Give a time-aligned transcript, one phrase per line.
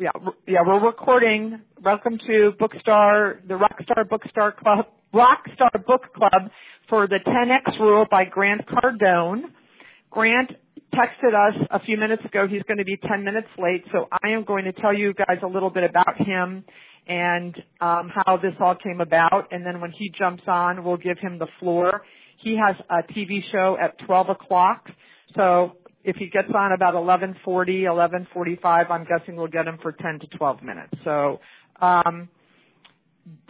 [0.00, 0.12] yeah,
[0.46, 1.60] yeah, we're recording.
[1.82, 6.50] Welcome to Bookstar, the Rockstar Bookstar Club, Rockstar Book Club
[6.88, 9.42] for the 10X Rule by Grant Cardone.
[10.08, 10.52] Grant
[10.94, 12.48] texted us a few minutes ago.
[12.48, 15.40] He's going to be 10 minutes late, so I am going to tell you guys
[15.42, 16.64] a little bit about him
[17.06, 19.48] and um, how this all came about.
[19.52, 22.00] And then when he jumps on, we'll give him the floor.
[22.38, 24.88] He has a TV show at 12 o'clock.
[25.36, 30.20] So if he gets on about 11:40, 11:45, I'm guessing we'll get him for 10
[30.20, 30.94] to 12 minutes.
[31.04, 31.40] So
[31.80, 32.28] um,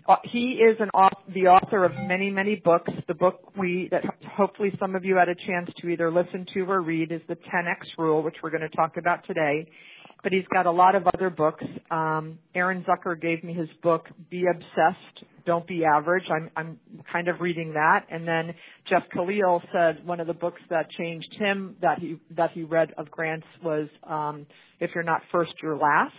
[0.06, 0.90] uh, he is an
[1.28, 2.90] the author of many, many books.
[3.06, 4.04] The book we that
[4.36, 7.36] hopefully some of you had a chance to either listen to or read is the
[7.36, 9.68] 10x Rule, which we're going to talk about today
[10.22, 11.64] but he's got a lot of other books.
[11.90, 16.24] Um, Aaron Zucker gave me his book, Be Obsessed, Don't Be Average.
[16.30, 16.78] I'm, I'm
[17.10, 18.06] kind of reading that.
[18.10, 18.54] And then
[18.86, 22.92] Jeff Khalil said one of the books that changed him that he, that he read
[22.98, 24.46] of Grant's was, um,
[24.78, 26.14] If You're Not First, You're Last.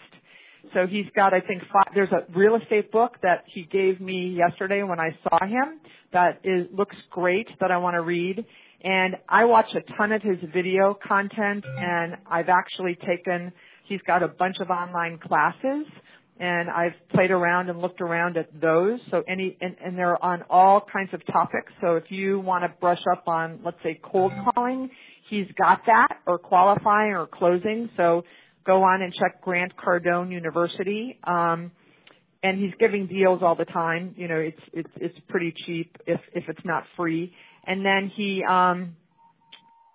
[0.73, 4.29] So he's got, I think, five, there's a real estate book that he gave me
[4.29, 5.79] yesterday when I saw him
[6.13, 8.45] that is, looks great that I want to read.
[8.83, 13.51] And I watch a ton of his video content and I've actually taken
[13.83, 15.85] He's got a bunch of online classes
[16.41, 18.99] and I've played around and looked around at those.
[19.11, 21.71] So any, and, and they're on all kinds of topics.
[21.81, 24.89] So if you want to brush up on, let's say, cold calling,
[25.29, 27.89] he's got that, or qualifying or closing.
[27.95, 28.25] So
[28.65, 31.19] go on and check Grant Cardone University.
[31.23, 31.71] Um,
[32.41, 34.15] and he's giving deals all the time.
[34.17, 37.33] You know, it's it's it's pretty cheap if if it's not free.
[37.65, 38.95] And then he um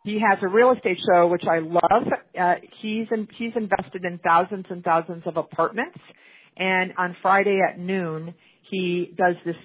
[0.07, 2.12] he has a real estate show which I love.
[2.39, 5.99] Uh, he's in, he's invested in thousands and thousands of apartments,
[6.57, 9.57] and on Friday at noon he does this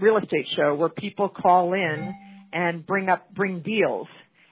[0.00, 2.12] real estate show where people call in
[2.52, 4.08] and bring up bring deals,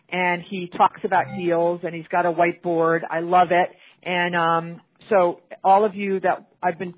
[0.09, 3.01] and he talks about deals and he's got a whiteboard.
[3.11, 3.71] I love it,
[4.05, 6.95] and um, so all of you that I've been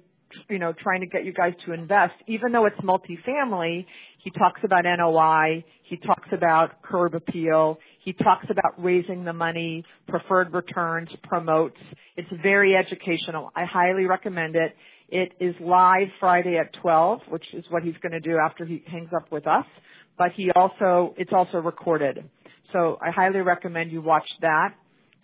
[0.49, 3.87] you know, trying to get you guys to invest, even though it's multifamily,
[4.19, 9.85] he talks about NOI, he talks about curb appeal, he talks about raising the money,
[10.07, 11.81] preferred returns, promotes.
[12.17, 13.51] It's very educational.
[13.57, 14.77] I highly recommend it.
[15.09, 18.83] It is live Friday at 12, which is what he's going to do after he
[18.87, 19.65] hangs up with us.
[20.19, 22.29] But he also, it's also recorded.
[22.73, 24.75] So I highly recommend you watch that.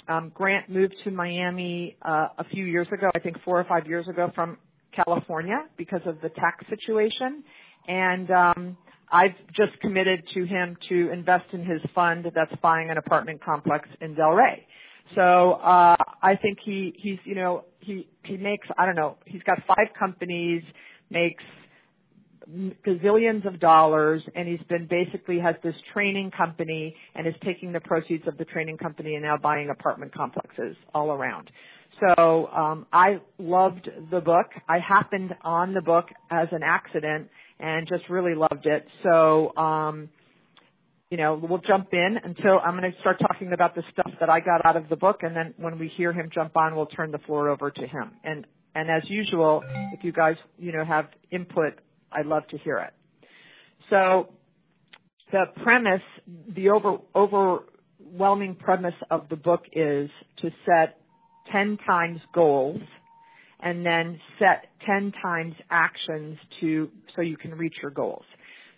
[0.09, 3.87] Um, Grant moved to Miami uh, a few years ago, I think four or five
[3.87, 4.57] years ago from
[4.93, 7.45] California because of the tax situation.
[7.87, 8.77] And um,
[9.11, 13.89] I've just committed to him to invest in his fund that's buying an apartment complex
[14.01, 14.63] in Delray.
[15.15, 19.43] So uh, I think he he's you know he he makes I don't know he's
[19.43, 20.63] got five companies
[21.11, 21.43] makes
[22.85, 27.81] gazillions of dollars and he's been basically has this training company and is taking the
[27.81, 31.51] proceeds of the training company and now buying apartment complexes all around.
[32.01, 34.47] So um, I loved the book.
[34.69, 37.29] I happened on the book as an accident
[37.61, 38.87] and just really loved it.
[39.03, 40.09] So um,
[41.11, 44.31] you know, we'll jump in until I'm going to start talking about the stuff that
[44.31, 46.87] I got out of the book, and then when we hear him jump on, we'll
[46.87, 48.13] turn the floor over to him.
[48.23, 51.75] And and as usual, if you guys you know have input,
[52.13, 52.95] I'd love to hear it.
[53.89, 54.29] So
[55.33, 56.03] the premise,
[56.49, 61.01] the over, overwhelming premise of the book is to set
[61.51, 62.81] 10 times goals
[63.63, 68.25] and then set 10 times actions to, so you can reach your goals.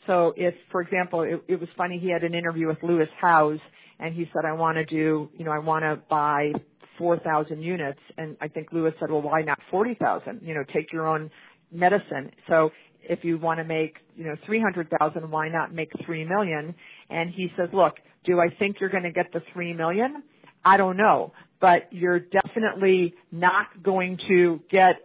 [0.06, 3.60] So if, for example, it, it was funny, he had an interview with Lewis Howes
[4.00, 6.53] and he said, I want to do, you know, I want to buy
[6.98, 8.00] 4,000 units.
[8.19, 10.41] And I think Lewis said, well, why not 40,000?
[10.42, 11.31] You know, take your own
[11.71, 12.32] medicine.
[12.48, 16.75] So if you want to make, you know, 300,000, why not make 3 million?
[17.09, 20.22] And he says, look, do I think you're going to get the 3 million?
[20.65, 24.96] I don't know, but you're definitely not going to get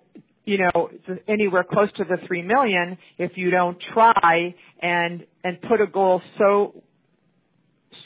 [0.43, 0.89] you know
[1.27, 6.21] anywhere close to the 3 million if you don't try and and put a goal
[6.37, 6.83] so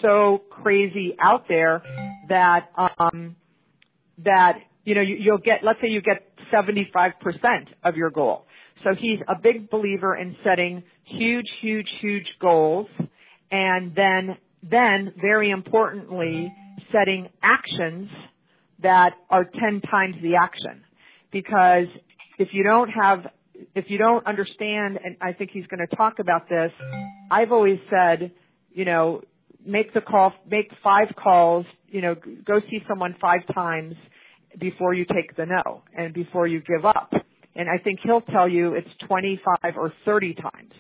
[0.02, 1.82] so crazy out there
[2.30, 3.36] that um
[4.20, 7.14] that you know you, you'll get let's say you get 75%
[7.84, 8.46] of your goal.
[8.84, 12.88] So he's a big believer in setting huge huge huge goals
[13.52, 16.54] and then then very importantly
[16.92, 18.10] setting actions
[18.84, 20.84] that are 10 times the action.
[21.32, 21.88] Because
[22.38, 23.28] if you don't have,
[23.76, 26.72] if you don't understand, and I think he's going to talk about this,
[27.30, 28.32] I've always said,
[28.74, 29.22] you know,
[29.66, 33.96] make the call, make five calls, you know, go see someone five times
[34.60, 37.14] before you take the no and before you give up.
[37.56, 40.74] And I think he'll tell you it's 25 or 30 times.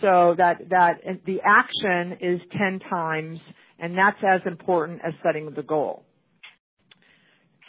[0.00, 3.40] So that, that the action is 10 times
[3.78, 6.05] and that's as important as setting the goal.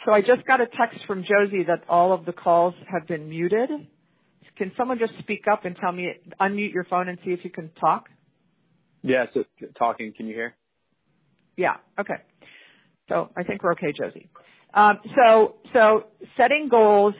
[0.04, 3.28] So I just got a text from Josie that all of the calls have been
[3.28, 3.70] muted.
[4.56, 7.50] Can someone just speak up and tell me, unmute your phone and see if you
[7.50, 8.08] can talk?
[9.02, 9.44] Yeah, so
[9.76, 10.54] talking, can you hear?
[11.56, 12.16] Yeah, okay.
[13.08, 14.28] So I think we're okay, Josie.
[14.74, 16.06] Um, so, so
[16.36, 17.14] setting goals,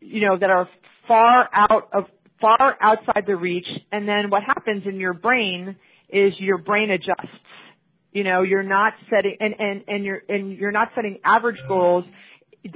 [0.00, 0.68] you know, that are
[1.06, 2.06] far out of,
[2.40, 5.76] far outside the reach, and then what happens in your brain
[6.08, 7.28] is your brain adjusts.
[8.12, 12.04] You know, you're not setting, and, and, and you're, and you're not setting average goals.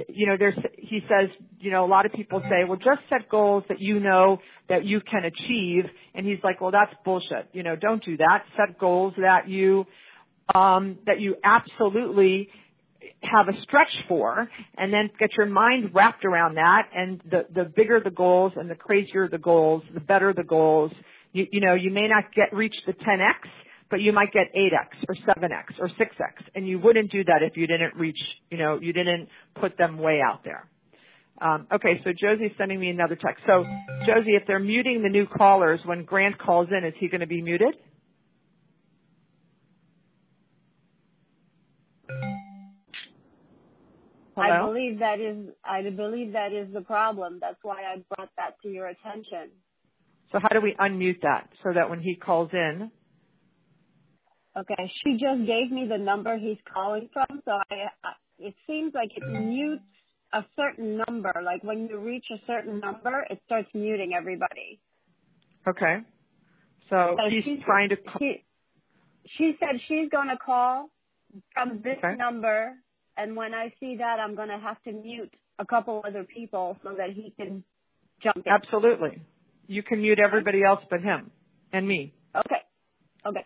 [0.07, 3.29] You know, there's, he says, you know, a lot of people say, well, just set
[3.29, 4.39] goals that you know
[4.69, 5.85] that you can achieve.
[6.13, 7.49] And he's like, well, that's bullshit.
[7.51, 8.43] You know, don't do that.
[8.55, 9.85] Set goals that you,
[10.53, 12.49] um, that you absolutely
[13.21, 17.65] have a stretch for and then get your mind wrapped around that and the, the
[17.65, 20.91] bigger the goals and the crazier the goals, the better the goals.
[21.31, 23.49] You, you know, you may not get reach the 10x,
[23.93, 27.55] but you might get 8x or 7x or 6x and you wouldn't do that if
[27.55, 28.17] you didn't reach,
[28.49, 30.67] you know, you didn't put them way out there.
[31.39, 33.43] Um, okay, so Josie's sending me another text.
[33.45, 33.63] So
[34.07, 37.27] Josie, if they're muting the new callers when Grant calls in, is he going to
[37.27, 37.75] be muted?
[44.35, 44.47] Hello?
[44.47, 47.37] I believe that is I believe that is the problem.
[47.39, 49.51] That's why I brought that to your attention.
[50.31, 52.89] So how do we unmute that so that when he calls in?
[54.55, 57.87] Okay, she just gave me the number he's calling from, so I,
[58.37, 59.81] it seems like it mutes
[60.31, 61.33] a certain number.
[61.43, 64.79] Like when you reach a certain number, it starts muting everybody.
[65.67, 65.97] Okay.
[66.89, 67.95] So, so he's trying to.
[67.95, 68.43] Call- she,
[69.25, 70.89] she said she's going to call
[71.53, 72.15] from this okay.
[72.15, 72.75] number
[73.17, 76.77] and when I see that, I'm going to have to mute a couple other people
[76.83, 77.63] so that he can
[78.21, 78.51] jump in.
[78.51, 79.21] Absolutely.
[79.67, 81.31] You can mute everybody else but him
[81.71, 82.13] and me.
[82.35, 82.61] Okay.
[83.25, 83.45] Okay.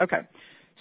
[0.00, 0.20] Okay.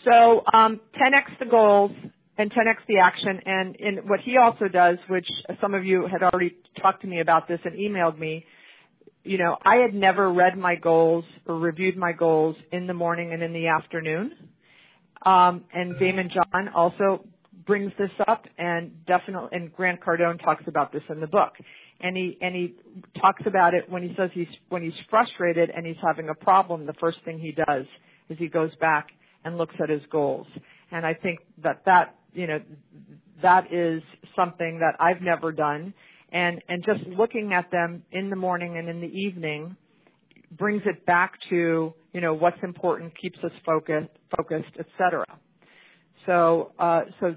[0.05, 1.91] So um, 10x the goals
[2.37, 3.41] and 10x the action.
[3.45, 5.27] And in what he also does, which
[5.59, 8.45] some of you had already talked to me about this and emailed me,
[9.23, 13.33] you know, I had never read my goals or reviewed my goals in the morning
[13.33, 14.33] and in the afternoon.
[15.25, 17.25] Um, and Daymond John also
[17.65, 21.53] brings this up and definitely, and Grant Cardone talks about this in the book.
[21.99, 22.75] And he, and he
[23.19, 26.85] talks about it when he says he's, when he's frustrated and he's having a problem,
[26.85, 27.85] the first thing he does
[28.29, 29.09] is he goes back
[29.43, 30.47] and looks at his goals.
[30.91, 32.61] And I think that that, you know,
[33.41, 34.01] that is
[34.35, 35.93] something that I've never done.
[36.31, 39.75] And, and just looking at them in the morning and in the evening
[40.51, 45.25] brings it back to you know what's important, keeps us focused, focused, etc.
[46.25, 47.35] So uh, so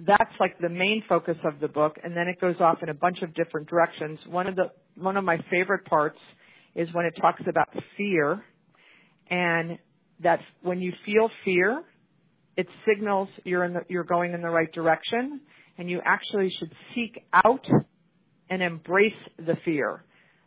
[0.00, 2.94] that's like the main focus of the book, and then it goes off in a
[2.94, 4.20] bunch of different directions.
[4.26, 6.18] One of the one of my favorite parts
[6.74, 8.42] is when it talks about fear,
[9.30, 9.78] and
[10.20, 11.82] that when you feel fear,
[12.56, 15.40] it signals you're in the, you're going in the right direction,
[15.76, 17.66] and you actually should seek out
[18.50, 20.04] and embrace the fear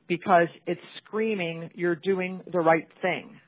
[0.07, 3.39] because it's screaming you're doing the right thing.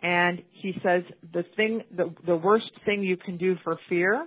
[0.00, 4.26] And he says the thing, the, the worst thing you can do for fear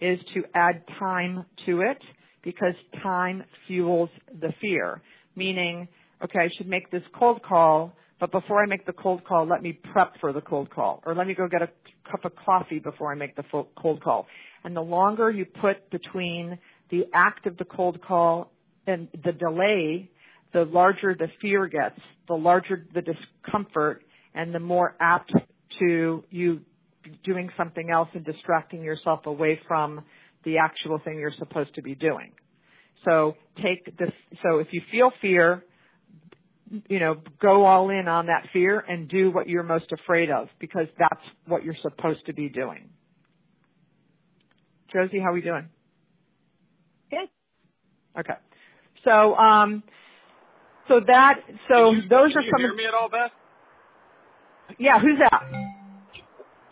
[0.00, 2.02] is to add time to it
[2.42, 5.00] because time fuels the fear.
[5.36, 5.88] Meaning,
[6.22, 9.62] okay, I should make this cold call, but before I make the cold call, let
[9.62, 11.02] me prep for the cold call.
[11.04, 11.70] Or let me go get a
[12.10, 13.44] cup of coffee before I make the
[13.76, 14.26] cold call.
[14.64, 16.58] And the longer you put between
[16.90, 18.52] the act of the cold call
[18.86, 20.10] and the delay
[20.56, 24.02] the larger the fear gets, the larger the discomfort,
[24.34, 25.34] and the more apt
[25.78, 26.60] to you
[27.24, 30.02] doing something else and distracting yourself away from
[30.44, 32.32] the actual thing you're supposed to be doing.
[33.04, 34.10] So take this,
[34.42, 35.62] so if you feel fear,
[36.88, 40.48] you know, go all in on that fear and do what you're most afraid of
[40.58, 42.90] because that's what you're supposed to be doing.
[44.92, 45.68] Josie, how are we doing?
[47.10, 47.28] Good.
[48.18, 48.34] Okay.
[49.04, 49.82] So, um,
[50.88, 52.50] so that, so you, those are some.
[52.50, 53.30] Can you hear me at all, Beth?
[54.78, 55.42] Yeah, who's that?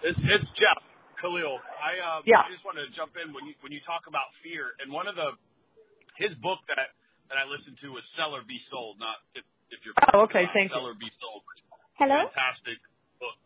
[0.03, 0.83] It's, it's Jeff
[1.21, 1.59] Khalil.
[1.79, 2.43] I, uh, yeah.
[2.43, 5.07] I just wanted to jump in when you when you talk about fear, and one
[5.07, 5.33] of the
[6.19, 6.79] his book that
[7.31, 8.99] that I listened to was Sell or Be Sold.
[8.99, 9.45] Not if
[9.75, 9.95] if you're.
[10.15, 10.47] Oh, okay.
[10.55, 10.89] Thank Sell you.
[10.89, 11.43] or Be Sold.
[11.99, 12.15] Hello.
[12.35, 12.79] Fantastic
[13.21, 13.37] book.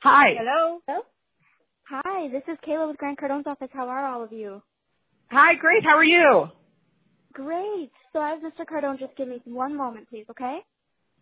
[0.00, 0.34] Hi.
[0.38, 0.80] Hello.
[0.86, 1.00] Hello.
[1.88, 3.68] Hi, this is Kayla with Grant Cardone's office.
[3.72, 4.62] How are all of you?
[5.30, 5.84] Hi, great.
[5.84, 6.48] How are you?
[7.32, 7.90] Great.
[8.12, 8.64] So I have Mr.
[8.64, 8.98] Cardone.
[8.98, 10.60] Just give me one moment, please, okay?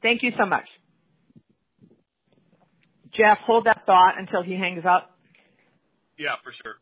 [0.03, 0.67] Thank you so much.
[3.13, 5.17] Jeff, hold that thought until he hangs up.
[6.19, 6.75] Yeah, for sure.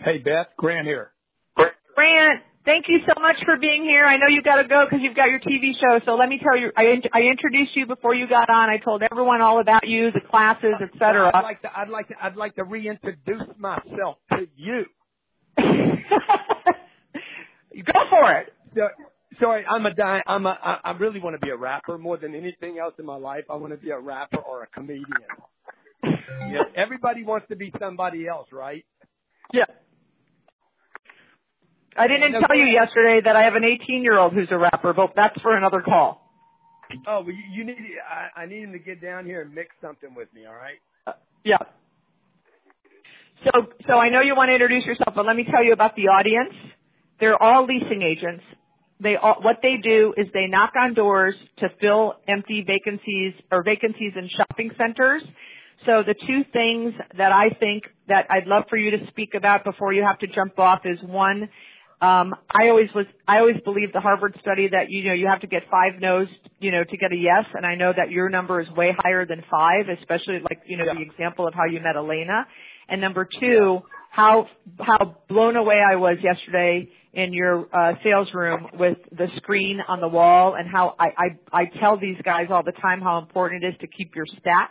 [0.00, 0.48] Hey, Beth.
[0.56, 1.12] Grant here.
[1.94, 4.04] Grant, Thank you so much for being here.
[4.04, 6.00] I know you got to go because you've got your TV show.
[6.04, 8.68] So let me tell you, I, I introduced you before you got on.
[8.68, 11.30] I told everyone all about you, the classes, etc.
[11.32, 14.84] I'd like to, I'd like to, I'd like to reintroduce myself to you.
[15.56, 15.66] go
[18.10, 18.52] for it.
[18.76, 18.88] So,
[19.40, 22.18] sorry, I'm a di- I'm a, I, I really want to be a rapper more
[22.18, 23.44] than anything else in my life.
[23.50, 25.06] I want to be a rapper or a comedian.
[26.04, 28.84] yeah, everybody wants to be somebody else, right?
[29.54, 29.64] Yeah.
[31.98, 34.92] I didn't tell you yesterday that I have an 18 year old who's a rapper,
[34.92, 36.24] but that's for another call.
[37.06, 37.76] Oh, well, you, you need.
[38.08, 40.46] I, I need him to get down here and mix something with me.
[40.46, 40.78] All right.
[41.06, 41.12] Uh,
[41.44, 41.58] yeah.
[43.44, 43.50] So,
[43.86, 46.08] so I know you want to introduce yourself, but let me tell you about the
[46.08, 46.54] audience.
[47.20, 48.42] They're all leasing agents.
[49.00, 53.62] They all, what they do is they knock on doors to fill empty vacancies or
[53.62, 55.22] vacancies in shopping centers.
[55.86, 59.62] So the two things that I think that I'd love for you to speak about
[59.62, 61.48] before you have to jump off is one,
[62.00, 65.40] um, I always was, I always believed the Harvard study that you know you have
[65.40, 66.28] to get five no's,
[66.60, 69.26] you know, to get a yes, and I know that your number is way higher
[69.26, 70.94] than five, especially like you know Yeah.
[70.94, 72.46] the example of how you met Elena.
[72.88, 78.68] And number two, how how blown away I was yesterday in your uh, sales room
[78.78, 81.06] with the screen on the wall, and how I,
[81.52, 84.26] I I tell these guys all the time how important it is to keep your
[84.26, 84.68] stats.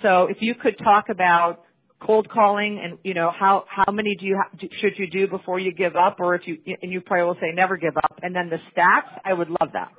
[0.00, 1.64] So if you could talk about
[2.00, 5.58] cold calling and you know how how many do you ha- should you do before
[5.58, 8.34] you give up or if you and you probably will say never give up and
[8.34, 9.92] then the stats I would love that.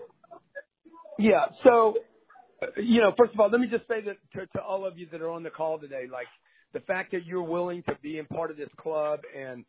[1.18, 1.46] Yeah.
[1.64, 1.98] So,
[2.78, 5.08] you know, first of all, let me just say that to, to all of you
[5.12, 6.28] that are on the call today, like
[6.74, 9.66] the fact that you're willing to be in part of this club and,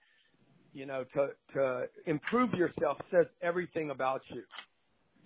[0.75, 4.43] you know, to, to improve yourself says everything about you.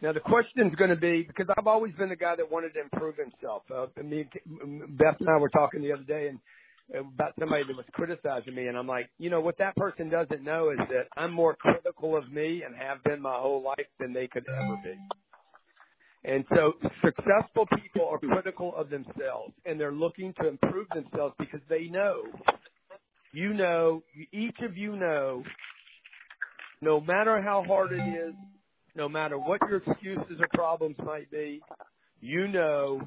[0.01, 2.75] Now the question is going to be because I've always been the guy that wanted
[2.75, 3.63] to improve himself.
[3.73, 4.29] Uh, me,
[4.89, 6.39] Beth and I were talking the other day and
[6.95, 10.43] about somebody that was criticizing me, and I'm like, you know, what that person doesn't
[10.43, 14.13] know is that I'm more critical of me and have been my whole life than
[14.13, 14.95] they could ever be.
[16.25, 16.75] And so
[17.05, 22.23] successful people are critical of themselves and they're looking to improve themselves because they know,
[23.33, 25.43] you know, each of you know,
[26.81, 28.35] no matter how hard it is,
[28.95, 31.61] no matter what your excuses or problems might be,
[32.21, 33.01] you know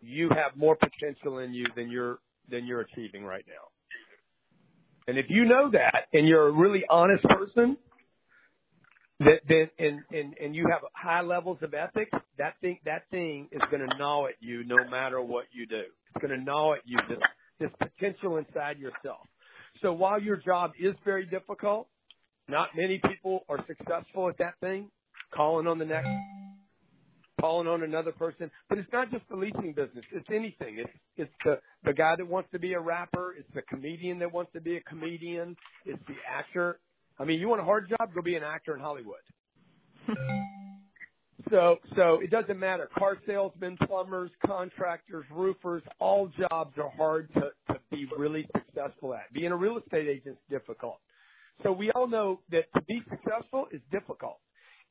[0.00, 2.18] you have more potential in you than you're
[2.50, 3.54] than you're achieving right now.
[5.08, 7.76] And if you know that and you're a really honest person,
[9.20, 13.48] that then and, and and you have high levels of ethics, that thing that thing
[13.52, 15.84] is going to gnaw at you no matter what you do.
[16.14, 17.18] It's going to gnaw at you this
[17.58, 19.26] this potential inside yourself.
[19.80, 21.88] So while your job is very difficult,
[22.48, 24.90] not many people are successful at that thing.
[25.34, 26.08] Calling on the next,
[27.46, 28.50] calling on another person.
[28.68, 30.04] But it's not just the leasing business.
[30.12, 30.78] It's anything.
[30.78, 33.36] It's it's the the guy that wants to be a rapper.
[33.38, 35.56] It's the comedian that wants to be a comedian.
[35.84, 36.80] It's the actor.
[37.20, 38.12] I mean, you want a hard job?
[38.14, 39.20] Go be an actor in Hollywood.
[41.50, 42.90] so so it doesn't matter.
[42.98, 45.82] Car salesmen, plumbers, contractors, roofers.
[46.00, 49.32] All jobs are hard to to be really successful at.
[49.32, 50.98] Being a real estate agent is difficult.
[51.62, 54.40] So we all know that to be successful is difficult.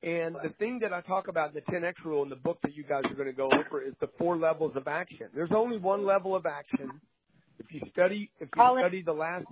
[0.04, 2.76] And the thing that I talk about in the 10X rule in the book that
[2.76, 5.28] you guys are going to go over is the four levels of action.
[5.34, 6.92] There's only one level of action.
[7.60, 9.46] If you study, if you Call it- study the last,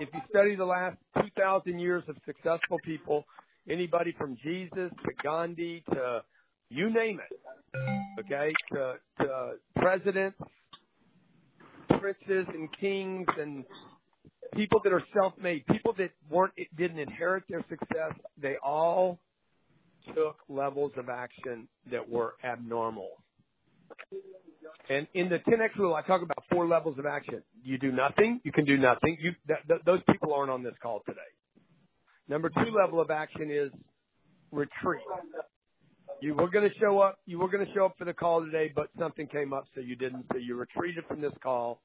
[0.00, 3.24] if you study the last 2,000 years of successful people,
[3.68, 6.22] anybody from Jesus to Gandhi to
[6.70, 10.38] you name it, okay, to, to presidents,
[11.98, 13.64] princes and kings and
[14.54, 19.18] people that are self-made, people that weren't didn't inherit their success, they all
[20.14, 23.10] took levels of action that were abnormal.
[24.90, 27.42] And in the 10x rule, I talk about four levels of action.
[27.62, 29.18] You do nothing, you can do nothing.
[29.20, 31.20] You, th- th- those people aren't on this call today.
[32.28, 33.70] Number two level of action is
[34.50, 35.02] retreat.
[36.20, 37.18] You were going to show up.
[37.26, 39.80] You were going to show up for the call today, but something came up, so
[39.80, 40.26] you didn't.
[40.32, 41.80] So you retreated from this call.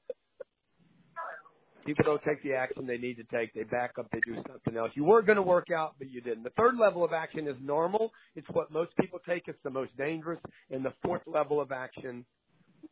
[1.84, 3.52] People don't take the action they need to take.
[3.54, 4.08] They back up.
[4.12, 4.92] They do something else.
[4.94, 6.44] You were going to work out, but you didn't.
[6.44, 8.12] The third level of action is normal.
[8.34, 9.48] It's what most people take.
[9.48, 10.40] It's the most dangerous.
[10.70, 12.24] And the fourth level of action,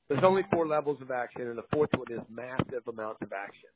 [0.09, 3.71] there's only four levels of action, and the fourth one is massive amounts of action.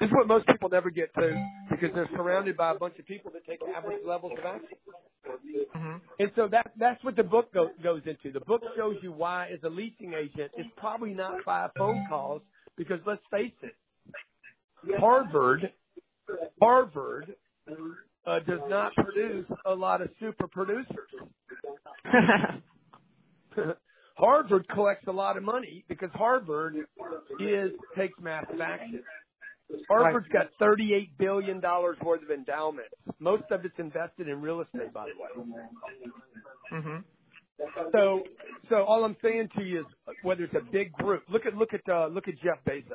[0.00, 3.06] This is what most people never get to because they're surrounded by a bunch of
[3.06, 4.78] people that take average levels of action.
[5.76, 5.96] Mm-hmm.
[6.18, 8.32] And so that that's what the book go, goes into.
[8.32, 12.42] The book shows you why, as a leasing agent, it's probably not five phone calls
[12.76, 13.74] because let's face it,
[14.98, 15.72] Harvard,
[16.60, 17.34] Harvard
[18.26, 20.86] uh, does not produce a lot of super producers.
[24.16, 26.76] Harvard collects a lot of money because Harvard
[27.40, 29.02] is takes massive action.
[29.88, 32.88] Harvard's got $38 billion worth of endowment.
[33.18, 36.82] Most of it's invested in real estate, by the way.
[36.82, 36.96] hmm
[37.92, 38.22] So,
[38.70, 39.86] so all I'm saying to you is,
[40.22, 42.90] whether it's a big group, look at look at uh, look at Jeff Bezos.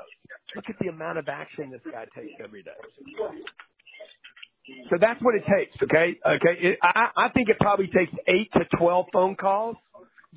[0.56, 2.72] Look at the amount of action this guy takes every day.
[4.90, 5.76] So that's what it takes.
[5.84, 6.60] Okay, okay.
[6.62, 9.78] It, I I think it probably takes eight to twelve phone calls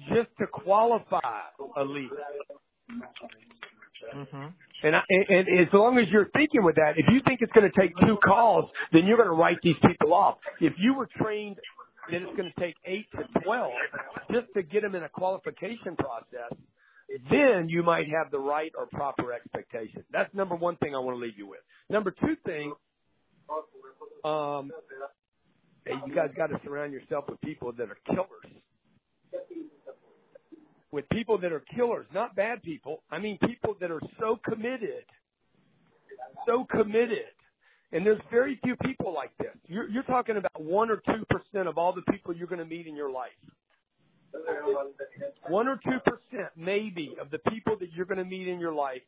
[0.08, 1.42] just to qualify
[1.76, 2.10] a lead.
[4.12, 4.46] hmm
[4.82, 7.52] And, I, and, and as long as you're thinking with that, if you think it's
[7.52, 10.38] going to take two calls, then you're going to write these people off.
[10.60, 11.58] If you were trained
[12.10, 13.72] that it's going to take eight to twelve
[14.32, 16.56] just to get them in a qualification process,
[17.30, 20.04] then you might have the right or proper expectation.
[20.12, 21.60] That's number one thing I want to leave you with.
[21.88, 22.72] Number two thing,
[24.24, 24.70] um,
[25.86, 28.60] you guys got to surround yourself with people that are killers
[30.92, 33.02] with people that are killers, not bad people.
[33.10, 35.04] I mean people that are so committed,
[36.46, 37.26] so committed.
[37.92, 39.54] And there's very few people like this.
[39.66, 42.64] You're, you're talking about one or two percent of all the people you're going to
[42.64, 43.30] meet in your life.
[45.48, 48.72] One or two percent, maybe, of the people that you're going to meet in your
[48.72, 49.02] life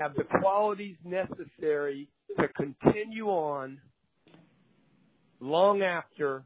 [0.00, 3.80] have the qualities necessary to continue on
[5.40, 6.44] long after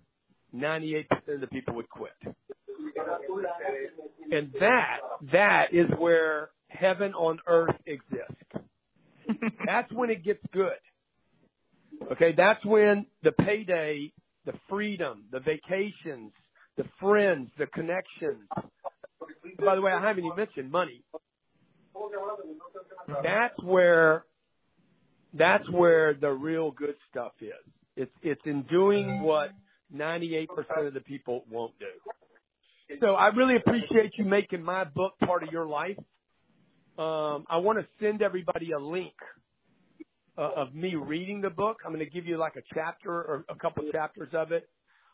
[0.55, 2.13] 98% of the people would quit.
[4.33, 4.99] And that,
[5.33, 8.35] that is where heaven on earth exists.
[9.67, 10.77] That's when it gets good.
[12.13, 14.13] Okay, that's when the payday,
[14.45, 16.33] the freedom, the vacations,
[16.77, 18.49] the friends, the connections.
[19.59, 21.03] By the way, I haven't even mentioned money.
[23.23, 24.25] That's where,
[25.33, 27.53] that's where the real good stuff is.
[27.97, 29.51] It's, it's in doing what
[29.95, 30.49] 98%
[30.87, 31.87] of the people won't do.
[33.01, 35.99] So I really appreciate you making my book part of your life.
[36.99, 39.13] Um, I want to send everybody a link
[40.43, 41.79] of me reading the book.
[41.85, 44.69] I'm going to give you like a chapter or a couple chapters of it.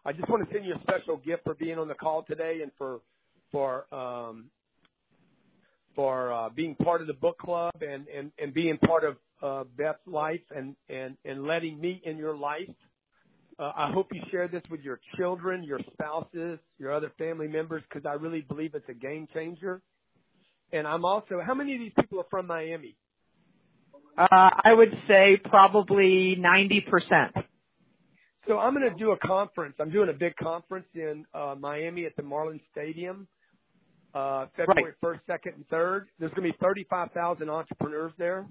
[0.05, 2.61] I just want to send you a special gift for being on the call today
[2.63, 3.01] and for
[3.53, 4.47] for um,
[5.95, 9.65] for uh, being part of the book club and and and being part of uh,
[9.77, 12.69] Beth's life and and and letting me in your life.
[13.59, 17.83] Uh, I hope you share this with your children, your spouses, your other family members,
[17.89, 19.83] because I really believe it's a game changer.
[20.73, 22.97] And I'm also, how many of these people are from Miami?
[24.17, 27.45] Uh, I would say probably 90%.
[28.47, 29.77] So I'm going to do a conference.
[29.79, 33.29] I'm doing a big conference in uh, Miami at the Marlins Stadium,
[34.15, 35.21] uh, February Right.
[35.29, 36.07] 1st, 2nd, and 3rd.
[36.19, 38.47] There's going to be 35,000 entrepreneurs there.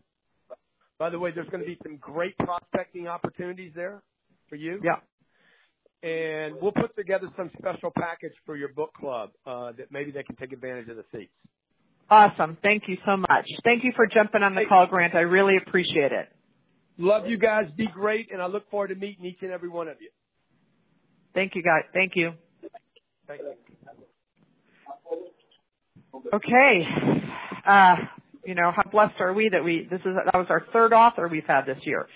[0.97, 4.02] By the way, there's going to be some great prospecting opportunities there
[4.47, 4.82] for you.
[4.84, 4.97] Yeah.
[6.08, 10.24] And we'll put together some special package for your book club uh, that maybe they
[10.24, 11.34] can take advantage of the seats.
[12.10, 12.58] Awesome.
[12.62, 13.48] Thank you so much.
[13.64, 15.16] Thank you for jumping on the call, Grant.
[15.16, 16.30] I really appreciate it.
[16.98, 17.70] Love you guys.
[17.78, 20.10] Be great, and I look forward to meeting each and every one of you.
[21.34, 21.84] Thank you, guys.
[21.94, 22.34] Thank you.
[23.28, 23.54] Thank you.
[26.34, 26.88] Okay.
[27.66, 27.96] Uh,
[28.46, 31.28] you know, how blessed are we that we, this is, that was our third author
[31.28, 32.08] we've had this year.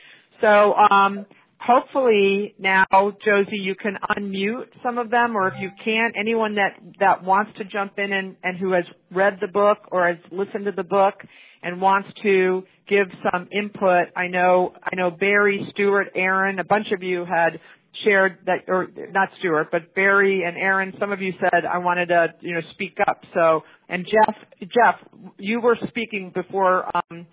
[0.42, 1.26] So, um,
[1.60, 2.86] hopefully now,
[3.24, 7.58] Josie, you can unmute some of them, or if you can't, anyone that, that wants
[7.58, 10.84] to jump in and, and who has read the book or has listened to the
[10.84, 11.16] book
[11.64, 14.08] and wants to give some input.
[14.16, 17.60] I know, I know Barry, Stewart, Aaron, a bunch of you had
[18.04, 22.10] shared that, or not Stewart, but Barry and Aaron, some of you said I wanted
[22.10, 23.24] to, you know, speak up.
[23.34, 24.96] So, and Jeff, Jeff,
[25.38, 27.26] you were speaking before um,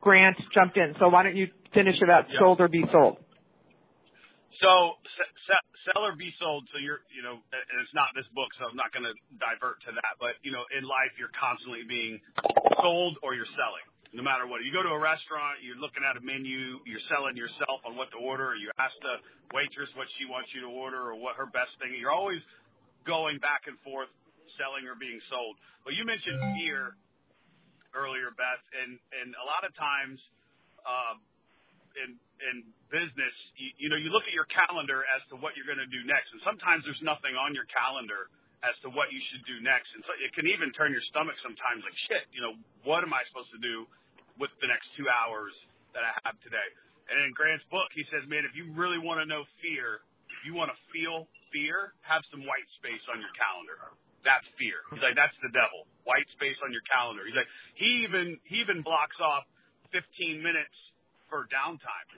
[0.00, 0.94] Grant jumped in.
[0.98, 2.40] So why don't you finish about Yeah.
[2.40, 3.18] sold or be sold?
[4.56, 6.64] So, se- se- sell or be sold.
[6.72, 9.84] So you're, you know, and it's not this book, so I'm not going to divert
[9.84, 10.16] to that.
[10.16, 12.18] But you know, in life, you're constantly being
[12.80, 13.84] sold or you're selling.
[14.16, 17.36] No matter what, you go to a restaurant, you're looking at a menu, you're selling
[17.36, 19.20] yourself on what to order, or you ask the
[19.52, 21.92] waitress what she wants you to order or what her best thing.
[21.92, 22.40] You're always
[23.04, 24.08] going back and forth,
[24.56, 25.60] selling or being sold.
[25.84, 26.96] But you mentioned fear
[27.92, 30.18] earlier, Beth, and and a lot of times.
[30.88, 31.20] Um,
[31.98, 35.68] in in business, you, you know, you look at your calendar as to what you're
[35.68, 38.30] going to do next, and sometimes there's nothing on your calendar
[38.66, 41.38] as to what you should do next, and so it can even turn your stomach
[41.42, 41.86] sometimes.
[41.86, 43.86] Like shit, you know, what am I supposed to do
[44.38, 45.54] with the next two hours
[45.94, 46.68] that I have today?
[47.08, 50.40] And in Grant's book, he says, man, if you really want to know fear, if
[50.44, 53.78] you want to feel fear, have some white space on your calendar.
[54.26, 54.82] That's fear.
[54.92, 55.86] He's like, that's the devil.
[56.04, 57.24] White space on your calendar.
[57.24, 57.48] He's like,
[57.78, 59.46] he even he even blocks off
[59.94, 60.74] 15 minutes
[61.30, 62.08] for downtime,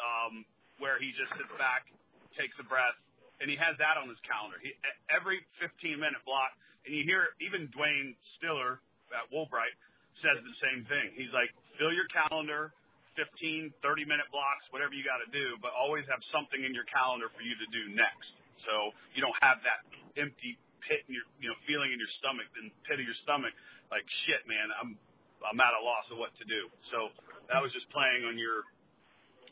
[0.00, 0.44] um,
[0.80, 1.86] where he just sits back,
[2.34, 2.96] takes a breath,
[3.40, 4.56] and he has that on his calendar.
[4.60, 4.72] He
[5.12, 6.52] every 15 minute block,
[6.84, 8.80] and you hear even Dwayne Stiller
[9.12, 9.74] at Woolbright
[10.20, 11.16] says the same thing.
[11.16, 11.48] He's like,
[11.80, 12.72] fill your calendar
[13.18, 16.86] 15, 30 minute blocks, whatever you got to do, but always have something in your
[16.86, 18.30] calendar for you to do next.
[18.64, 19.82] So you don't have that
[20.20, 23.52] empty pit in your, you know, feeling in your stomach, the pit of your stomach,
[23.90, 24.94] like shit, man, I'm,
[25.42, 26.68] I'm at a loss of what to do.
[26.92, 27.10] So
[27.50, 28.62] that was just playing on your,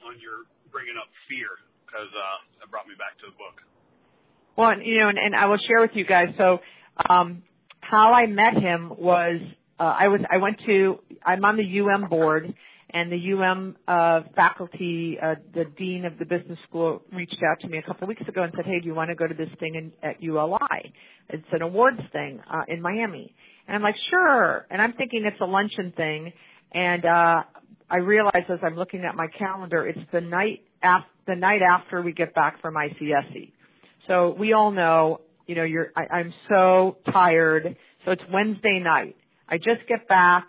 [0.07, 1.49] on your bringing up fear
[1.87, 3.63] because uh, that brought me back to the book.
[4.57, 6.35] Well, you know, and, and I will share with you guys.
[6.37, 6.61] So,
[7.09, 7.43] um,
[7.81, 9.41] how I met him was
[9.79, 12.53] uh, I was I went to I'm on the UM board,
[12.91, 17.69] and the UM uh, faculty, uh, the dean of the business school, reached out to
[17.69, 19.51] me a couple weeks ago and said, "Hey, do you want to go to this
[19.61, 20.93] thing in, at ULI?
[21.29, 23.35] It's an awards thing uh, in Miami."
[23.67, 26.33] And I'm like, "Sure." And I'm thinking it's a luncheon thing,
[26.73, 27.43] and uh,
[27.91, 32.03] I realize as I'm looking at my calendar, it's the night after the night after
[32.03, 33.53] we get back from ICSC.
[34.09, 37.77] So we all know, you know, you're, I, I'm so tired.
[38.05, 39.17] So it's Wednesday night.
[39.47, 40.49] I just get back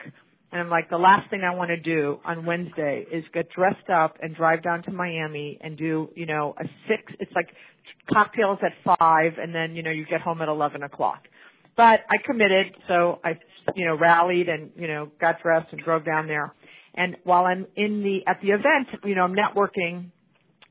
[0.51, 3.89] and I'm like, the last thing I want to do on Wednesday is get dressed
[3.93, 7.49] up and drive down to Miami and do, you know, a six, it's like
[8.11, 11.27] cocktails at five and then, you know, you get home at 11 o'clock.
[11.75, 13.37] But I committed, so I,
[13.75, 16.53] you know, rallied and, you know, got dressed and drove down there.
[16.95, 20.11] And while I'm in the, at the event, you know, I'm networking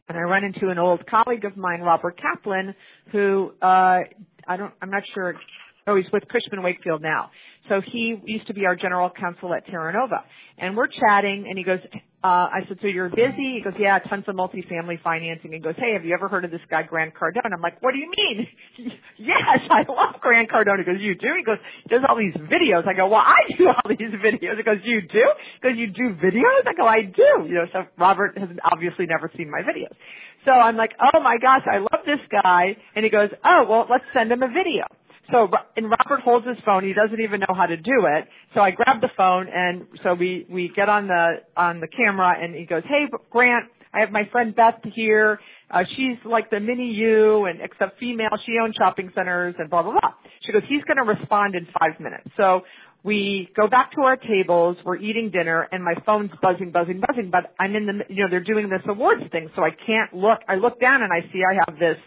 [0.08, 2.74] and I run into an old colleague of mine, Robert Kaplan,
[3.12, 4.00] who uh,
[4.46, 5.34] I don't, I'm not sure.
[5.86, 7.30] Oh, he's with Cushman Wakefield now.
[7.68, 10.24] So he used to be our general counsel at Terra Nova,
[10.58, 11.80] and we're chatting, and he goes,
[12.24, 13.54] uh, I said, so you're busy?
[13.54, 15.54] He goes, yeah, tons of multifamily financing.
[15.54, 17.52] And goes, hey, have you ever heard of this guy, Grant Cardone?
[17.52, 18.48] I'm like, what do you mean?
[19.16, 20.78] yes, I love Grant Cardone.
[20.78, 21.28] He goes, you do?
[21.36, 22.88] He goes, he does all these videos.
[22.88, 24.56] I go, well, I do all these videos.
[24.56, 25.32] He goes, you do?
[25.62, 26.66] He goes, you do videos?
[26.66, 27.46] I go, I do.
[27.46, 29.94] You know, so Robert has obviously never seen my videos.
[30.44, 32.76] So I'm like, oh my gosh, I love this guy.
[32.96, 34.86] And he goes, oh, well, let's send him a video.
[35.30, 36.84] So, and Robert holds his phone.
[36.84, 38.28] He doesn't even know how to do it.
[38.54, 42.34] So I grab the phone and so we, we get on the, on the camera
[42.40, 45.40] and he goes, hey, Grant, I have my friend Beth here.
[45.70, 48.30] Uh, she's like the mini you and except female.
[48.44, 50.14] She owns shopping centers and blah, blah, blah.
[50.40, 52.28] She goes, he's going to respond in five minutes.
[52.36, 52.64] So
[53.04, 57.30] we go back to our tables, we're eating dinner, and my phone's buzzing, buzzing, buzzing,
[57.30, 60.40] but I'm in the, you know, they're doing this awards thing, so I can't look.
[60.48, 61.98] I look down and I see I have this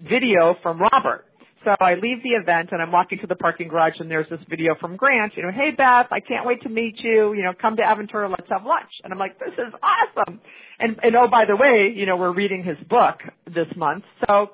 [0.00, 1.26] video from Robert.
[1.64, 4.40] So I leave the event and I'm walking to the parking garage and there's this
[4.48, 7.52] video from Grant, you know, hey Beth, I can't wait to meet you, you know,
[7.52, 8.90] come to Aventura, let's have lunch.
[9.04, 10.40] And I'm like, this is awesome.
[10.80, 14.04] And, and oh, by the way, you know, we're reading his book this month.
[14.26, 14.50] So,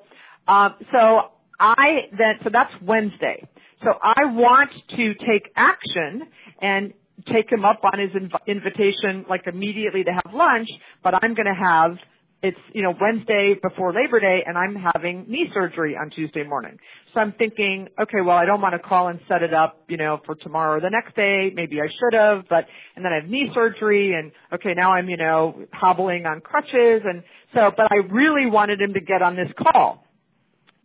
[0.47, 3.47] um, so I then, so that's Wednesday.
[3.83, 6.27] So I want to take action
[6.61, 6.93] and
[7.31, 10.69] take him up on his inv- invitation like immediately to have lunch,
[11.03, 11.97] but I'm going to have
[12.41, 16.77] it's you know Wednesday before Labor Day and I'm having knee surgery on Tuesday morning.
[17.13, 19.97] So I'm thinking, okay, well I don't want to call and set it up, you
[19.97, 21.51] know, for tomorrow or the next day.
[21.53, 25.09] Maybe I should have, but and then I have knee surgery and okay, now I'm,
[25.09, 27.23] you know, hobbling on crutches and
[27.53, 30.05] so but I really wanted him to get on this call.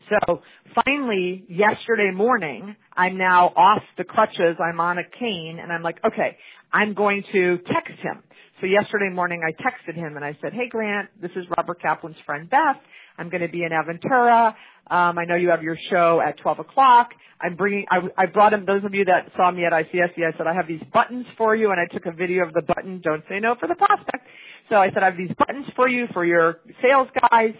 [0.08, 0.42] So
[0.74, 4.56] finally, yesterday morning, I'm now off the crutches.
[4.60, 6.36] I'm on a cane and I'm like, okay,
[6.72, 8.22] I'm going to text him.
[8.60, 12.16] So yesterday morning I texted him and I said, hey Grant, this is Robert Kaplan's
[12.24, 12.76] friend Beth.
[13.18, 14.54] I'm going to be in Aventura.
[14.88, 17.10] Um, I know you have your show at 12 o'clock.
[17.40, 20.36] I'm bringing, I, I brought him, those of you that saw me at ICSC, I
[20.36, 23.00] said, I have these buttons for you and I took a video of the button,
[23.00, 24.26] don't say no for the prospect.
[24.70, 27.54] So I said, I have these buttons for you for your sales guys.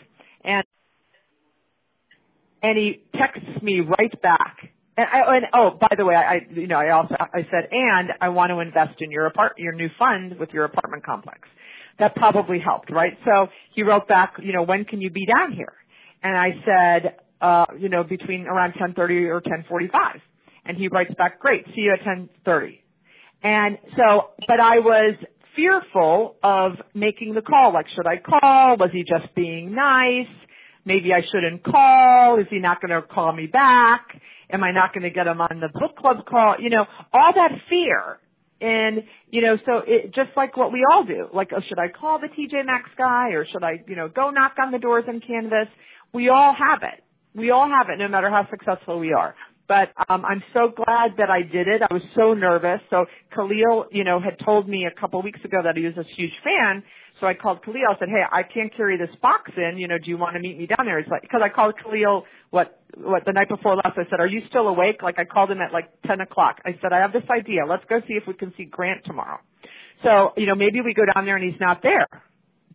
[0.44, 0.64] And
[2.62, 4.73] and he texts me right back.
[4.96, 8.12] And, I, and oh, by the way, I, you know, I also I said, and
[8.20, 11.40] I want to invest in your apart your new fund with your apartment complex.
[11.98, 13.16] That probably helped, right?
[13.24, 15.72] So he wrote back, you know, when can you be down here?
[16.22, 20.20] And I said, uh, you know, between around 10:30 or 10:45.
[20.64, 22.78] And he writes back, great, see you at 10:30.
[23.42, 25.16] And so, but I was
[25.54, 27.72] fearful of making the call.
[27.72, 28.76] Like, should I call?
[28.76, 30.28] Was he just being nice?
[30.84, 32.38] maybe I shouldn't call.
[32.38, 34.20] Is he not going to call me back?
[34.54, 36.54] Am I not going to get them on the book club call?
[36.60, 38.20] You know, all that fear.
[38.60, 41.88] And, you know, so it, just like what we all do, like, oh, should I
[41.88, 45.04] call the TJ Maxx guy or should I, you know, go knock on the doors
[45.08, 45.66] in Canvas?
[46.12, 47.02] We all have it.
[47.34, 49.34] We all have it no matter how successful we are.
[49.66, 51.82] But um, I'm so glad that I did it.
[51.82, 52.80] I was so nervous.
[52.90, 56.04] So Khalil, you know, had told me a couple weeks ago that he was a
[56.04, 56.84] huge fan.
[57.20, 57.82] So I called Khalil.
[57.90, 59.78] I said, "Hey, I can't carry this box in.
[59.78, 61.74] You know, do you want to meet me down there?" It's like because I called
[61.82, 63.96] Khalil what what the night before last.
[63.96, 66.60] I said, "Are you still awake?" Like I called him at like 10 o'clock.
[66.64, 67.66] I said, "I have this idea.
[67.66, 69.38] Let's go see if we can see Grant tomorrow."
[70.02, 72.08] So you know, maybe we go down there and he's not there.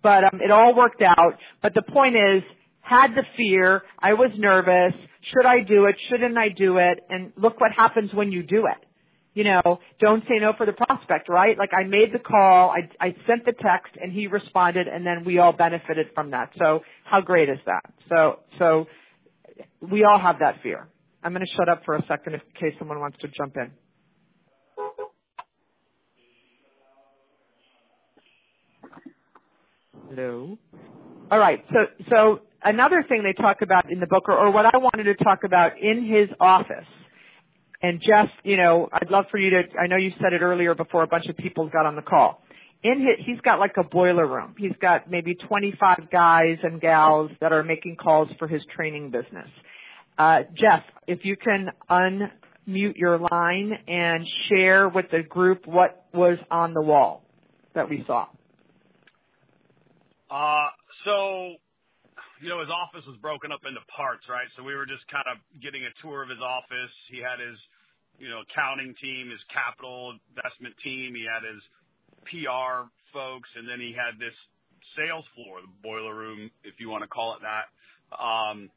[0.02, 1.38] But um, it all worked out.
[1.62, 2.43] But the point is,
[2.82, 3.84] had the fear.
[3.99, 4.93] I was nervous.
[5.21, 5.97] Should I do it?
[6.10, 7.04] Shouldn't I do it?
[7.10, 8.86] And look what happens when you do it.
[9.34, 11.58] You know, don't say no for the prospect, right?
[11.58, 15.24] Like I made the call, I, I sent the text and he responded and then
[15.24, 16.52] we all benefited from that.
[16.58, 17.84] So how great is that?
[18.10, 18.88] So, so
[19.82, 20.88] we all have that fear.
[21.24, 23.72] I'm going to shut up for a second in case someone wants to jump in.
[30.10, 30.58] Hello.
[31.30, 31.63] All right.
[31.72, 35.04] So, so another thing they talk about in the book, or, or what I wanted
[35.04, 36.88] to talk about in his office,
[37.82, 39.63] and Jeff, you know, I'd love for you to.
[39.82, 42.44] I know you said it earlier before a bunch of people got on the call.
[42.84, 44.56] In his, he's got like a boiler room.
[44.58, 49.48] He's got maybe 25 guys and gals that are making calls for his training business.
[50.18, 56.38] Uh, Jeff, if you can unmute your line and share with the group what was
[56.52, 57.24] on the wall
[57.74, 58.28] that we saw.
[60.30, 60.68] Uh,
[61.06, 61.56] so,
[62.41, 64.47] you know, his office was broken up into parts, right?
[64.56, 66.91] So we were just kind of getting a tour of his office.
[67.12, 67.60] He had his,
[68.17, 71.15] you know, accounting team, his capital investment team.
[71.15, 71.62] He had his
[72.32, 74.36] PR folks, and then he had this
[74.95, 77.67] sales floor, the boiler room, if you want to call it that,
[78.15, 78.69] um,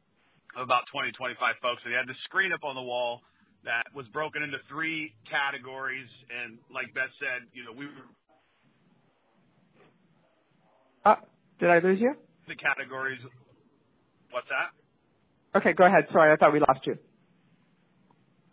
[0.56, 1.82] of about 20, 25 folks.
[1.84, 3.22] And he had this screen up on the wall
[3.64, 6.08] that was broken into three categories.
[6.28, 8.10] And like Beth said, you know, we were.
[11.04, 11.16] Uh,
[11.58, 12.14] did I lose you?
[12.48, 13.20] The categories.
[14.32, 14.72] What's that?
[15.54, 16.08] Okay, go ahead.
[16.12, 16.96] Sorry, I thought we lost you.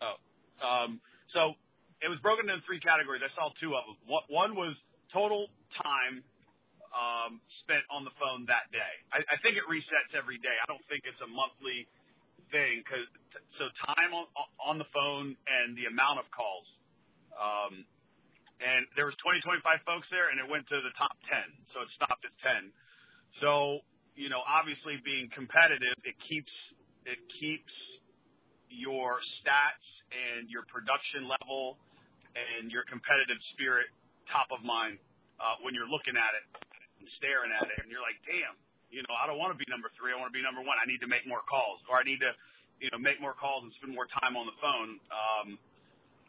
[0.03, 0.19] Oh,
[0.59, 0.99] um,
[1.33, 1.55] so
[2.03, 3.23] it was broken into three categories.
[3.23, 3.97] I saw two of them.
[4.27, 4.75] One was
[5.11, 5.47] total
[5.79, 6.23] time
[6.91, 8.93] um, spent on the phone that day.
[9.15, 10.51] I, I think it resets every day.
[10.51, 11.87] I don't think it's a monthly
[12.51, 13.05] thing because
[13.61, 14.25] so time on
[14.59, 16.67] on the phone and the amount of calls.
[17.39, 17.87] Um,
[18.59, 21.39] and there was 20, 25 folks there, and it went to the top 10.
[21.71, 22.75] So it stopped at 10.
[24.19, 26.51] You know, obviously being competitive, it keeps
[27.07, 27.71] it keeps
[28.67, 31.79] your stats and your production level
[32.35, 33.87] and your competitive spirit
[34.27, 34.99] top of mind
[35.39, 36.45] uh, when you're looking at it
[36.99, 38.59] and staring at it, and you're like, damn,
[38.91, 40.11] you know, I don't want to be number three.
[40.11, 40.75] I want to be number one.
[40.75, 42.35] I need to make more calls, or I need to,
[42.83, 44.99] you know, make more calls and spend more time on the phone.
[45.15, 45.47] Um,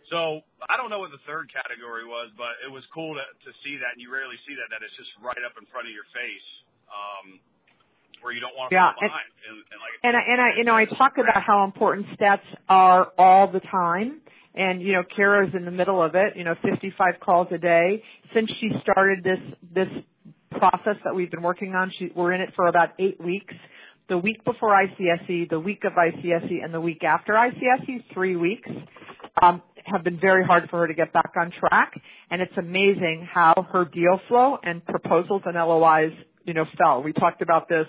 [0.06, 3.50] so I don't know what the third category was, but it was cool to, to
[3.66, 4.70] see that, and you rarely see that.
[4.70, 6.48] That it's just right up in front of your face
[6.86, 7.42] um,
[8.22, 9.22] where you don't want to yeah, fall behind.
[9.48, 12.06] And, and, and, like, and I, and I, you know, I talk about how important
[12.18, 14.20] stats are all the time.
[14.54, 16.36] And you know, Kara's in the middle of it.
[16.36, 18.02] You know, 55 calls a day
[18.34, 19.38] since she started this
[19.72, 19.88] this
[20.50, 21.92] process that we've been working on.
[21.96, 23.54] She, we're in it for about eight weeks.
[24.08, 28.68] The week before ICSC, the week of ICSC, and the week after ICSC, three weeks,
[29.40, 32.00] um, have been very hard for her to get back on track.
[32.28, 36.12] And it's amazing how her deal flow and proposals and LOIs
[36.44, 37.02] you know, fell.
[37.02, 37.86] We talked about this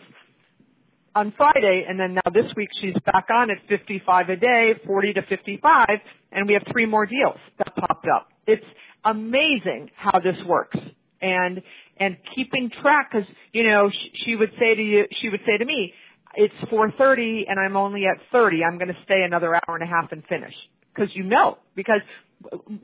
[1.15, 5.13] on Friday, and then now this week she's back on at 55 a day, 40
[5.13, 5.87] to 55,
[6.31, 8.29] and we have three more deals that popped up.
[8.47, 8.65] It's
[9.03, 10.77] amazing how this works.
[11.21, 11.61] And,
[11.97, 15.57] and keeping track, cause, you know, she, she would say to you, she would say
[15.57, 15.93] to me,
[16.35, 18.63] it's 4.30 and I'm only at 30.
[18.63, 20.53] I'm going to stay another hour and a half and finish.
[20.95, 22.01] Cause you know, because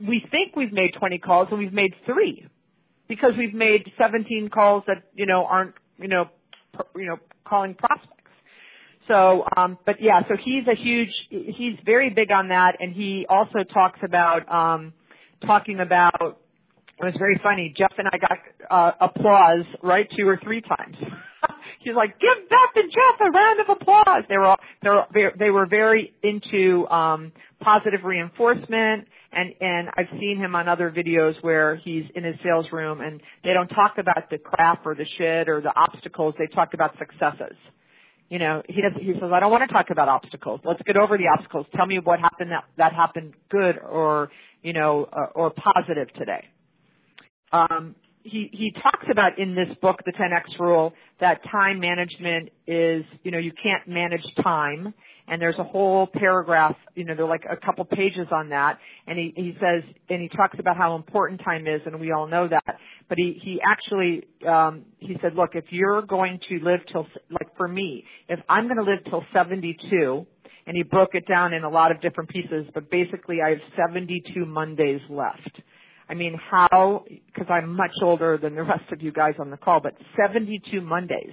[0.06, 2.46] we think we've made 20 calls and we've made three
[3.08, 6.28] because we've made 17 calls that you know aren't you know
[6.72, 8.17] pr- you know calling prospects.
[9.08, 13.26] So, um, but yeah, so he's a huge, he's very big on that, and he
[13.28, 14.92] also talks about um,
[15.44, 16.40] talking about.
[17.00, 17.72] It was very funny.
[17.76, 18.38] Jeff and I got
[18.70, 20.96] uh, applause right two or three times.
[21.78, 25.32] He's like, "Give Beth and Jeff a round of applause." They were all, they were
[25.38, 31.40] they were very into um, positive reinforcement and and I've seen him on other videos
[31.42, 35.06] where he's in his sales room and they don't talk about the crap or the
[35.16, 36.34] shit or the obstacles.
[36.38, 37.56] They talk about successes.
[38.28, 38.92] You know, he does.
[39.00, 40.60] He says, "I don't want to talk about obstacles.
[40.64, 41.66] Let's get over the obstacles.
[41.74, 44.30] Tell me what happened that that happened good or
[44.62, 46.44] you know or, or positive today."
[47.52, 53.04] Um, he he talks about in this book, the 10x rule, that time management is
[53.22, 54.92] you know you can't manage time
[55.28, 58.78] and there's a whole paragraph, you know, there are like a couple pages on that,
[59.06, 62.26] and he, he says, and he talks about how important time is, and we all
[62.26, 66.80] know that, but he, he actually, um, he said, look, if you're going to live
[66.90, 70.26] till, like for me, if I'm going to live till 72,
[70.66, 73.60] and he broke it down in a lot of different pieces, but basically I have
[73.74, 75.62] 72 Mondays left.
[76.10, 79.56] I mean, how, because I'm much older than the rest of you guys on the
[79.56, 81.32] call, but 72 Mondays.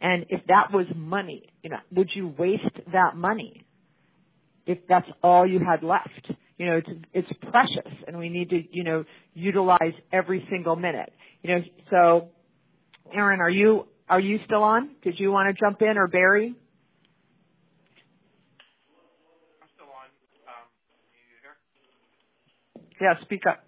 [0.00, 3.64] And if that was money, you know, would you waste that money
[4.66, 6.30] if that's all you had left?
[6.56, 11.12] You know, it's, it's precious and we need to, you know, utilize every single minute.
[11.42, 12.28] You know, so
[13.12, 14.90] Aaron, are you, are you still on?
[15.02, 16.54] Did you want to jump in or Barry?
[19.62, 20.06] I'm still on.
[20.46, 20.66] Um,
[21.12, 21.56] you here?
[23.00, 23.64] Yeah, speak up.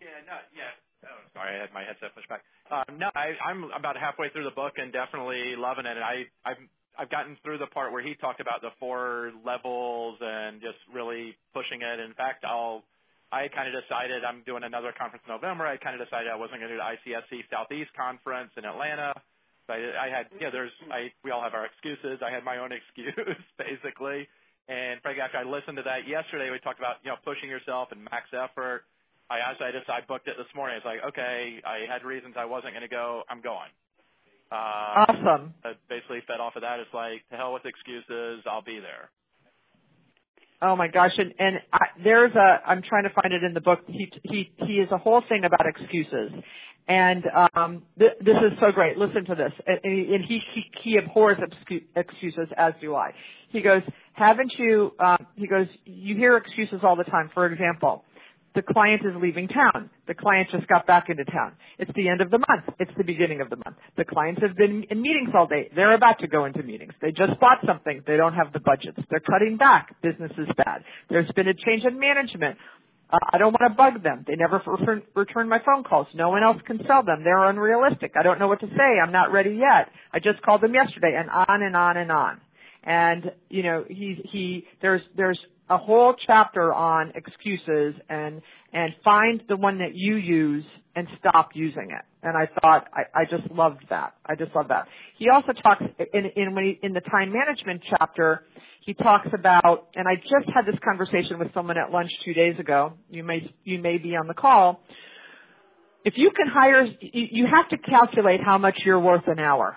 [0.00, 0.72] Yeah, no, yeah.
[1.04, 2.42] Oh, sorry, I had my headset pushed back.
[2.70, 5.96] Um, no, I'm about halfway through the book and definitely loving it.
[6.44, 11.36] I've, gotten through the part where he talked about the four levels and just really
[11.54, 12.00] pushing it.
[12.00, 15.66] In fact, I kind of decided I'm doing another conference in November.
[15.66, 19.14] I kind of decided I wasn't going to do the ICSC Southeast conference in Atlanta.
[19.68, 20.68] I, had, you know,
[21.24, 22.20] we all have our excuses.
[22.24, 24.28] I had my own excuse basically.
[24.68, 27.92] And frankly, after I listened to that yesterday, we talked about, you know, pushing yourself
[27.92, 28.84] and max effort.
[29.28, 30.76] I actually I just I booked it this morning.
[30.76, 33.22] It's like, okay, I had reasons I wasn't going to go.
[33.28, 33.70] I'm going.
[34.50, 35.54] Uh, awesome.
[35.64, 36.78] I basically fed off of that.
[36.78, 38.42] It's like to hell with excuses.
[38.46, 39.10] I'll be there.
[40.62, 41.12] Oh my gosh!
[41.18, 43.80] And and I, there's a I'm trying to find it in the book.
[43.88, 46.32] He he he is a whole thing about excuses,
[46.88, 48.96] and um, th- this is so great.
[48.96, 49.52] Listen to this.
[49.66, 51.38] And, and he, he he abhors
[51.94, 53.12] excuses, as do I.
[53.48, 54.94] He goes, haven't you?
[54.98, 57.30] Um, he goes, you hear excuses all the time.
[57.34, 58.04] For example,
[58.56, 59.90] the client is leaving town.
[60.08, 61.52] The client just got back into town.
[61.78, 62.64] It's the end of the month.
[62.80, 63.76] It's the beginning of the month.
[63.96, 65.70] The clients have been in meetings all day.
[65.76, 66.94] They're about to go into meetings.
[67.00, 68.02] They just bought something.
[68.06, 68.98] They don't have the budgets.
[69.10, 70.00] They're cutting back.
[70.02, 70.84] Business is bad.
[71.10, 72.56] There's been a change in management.
[73.10, 74.24] Uh, I don't want to bug them.
[74.26, 76.08] They never return, return my phone calls.
[76.14, 77.22] No one else can sell them.
[77.22, 78.12] They're unrealistic.
[78.18, 79.00] I don't know what to say.
[79.00, 79.90] I'm not ready yet.
[80.12, 82.40] I just called them yesterday and on and on and on.
[82.82, 89.42] And, you know, he, he, there's, there's a whole chapter on excuses and and find
[89.48, 92.04] the one that you use and stop using it.
[92.22, 94.14] And I thought I, I just loved that.
[94.24, 94.88] I just love that.
[95.16, 98.44] He also talks in in when he, in the time management chapter,
[98.80, 102.58] he talks about and I just had this conversation with someone at lunch two days
[102.58, 102.92] ago.
[103.10, 104.80] You may you may be on the call.
[106.04, 109.76] If you can hire, you have to calculate how much you're worth an hour.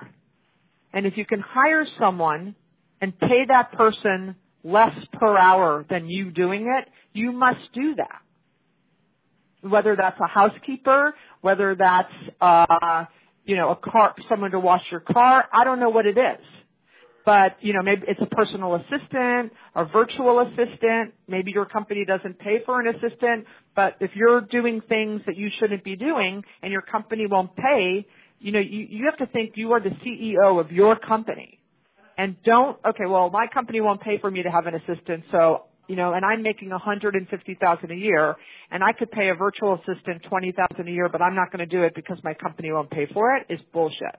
[0.94, 2.56] And if you can hire someone
[3.02, 8.22] and pay that person less per hour than you doing it, you must do that.
[9.62, 13.06] Whether that's a housekeeper, whether that's uh,
[13.44, 16.46] you know a car, someone to wash your car, I don't know what it is.
[17.26, 21.14] But you know maybe it's a personal assistant, a virtual assistant.
[21.28, 23.46] Maybe your company doesn't pay for an assistant,
[23.76, 28.06] but if you're doing things that you shouldn't be doing and your company won't pay,
[28.40, 31.59] you know you, you have to think you are the CEO of your company
[32.20, 35.64] and don't okay well my company won't pay for me to have an assistant so
[35.88, 38.36] you know and i'm making a hundred and fifty thousand a year
[38.70, 41.68] and i could pay a virtual assistant twenty thousand a year but i'm not going
[41.68, 44.16] to do it because my company won't pay for it is bullshit.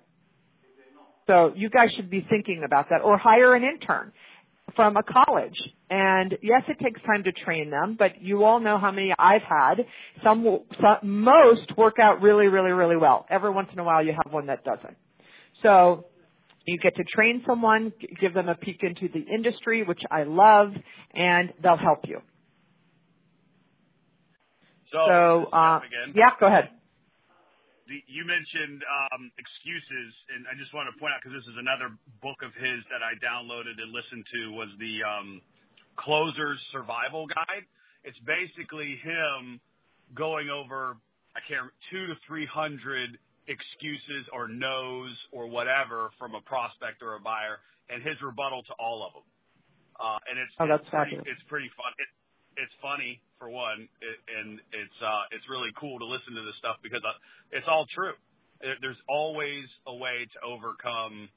[1.26, 4.10] So you guys should be thinking about that or hire an intern
[4.74, 5.54] from a college.
[5.88, 9.42] And yes it takes time to train them but you all know how many i've
[9.42, 9.84] had.
[10.24, 13.26] Some, some most work out really really really well.
[13.28, 14.96] Every once in a while you have one that doesn't.
[15.62, 16.06] So
[16.66, 20.72] you get to train someone, give them a peek into the industry, which I love,
[21.14, 22.20] and they'll help you.
[24.92, 25.80] So, so uh,
[26.14, 26.70] yeah, go ahead.
[27.86, 31.58] The, you mentioned um, excuses, and I just want to point out because this is
[31.58, 31.90] another
[32.22, 35.40] book of his that I downloaded and listened to was the um,
[35.96, 37.66] Closer's Survival Guide.
[38.04, 39.60] It's basically him
[40.14, 40.96] going over
[41.36, 43.18] I can't two to three hundred
[43.50, 47.58] excuses or no's or whatever from a prospect or a buyer,
[47.90, 49.26] and his rebuttal to all of them.
[49.98, 51.92] Uh, and it's oh, that's it's pretty, it's pretty fun.
[51.98, 52.08] It,
[52.62, 56.56] it's funny for one, it, and it's uh, it's really cool to listen to this
[56.56, 57.18] stuff because uh,
[57.50, 58.14] it's all true.
[58.60, 61.28] There's always a way to overcome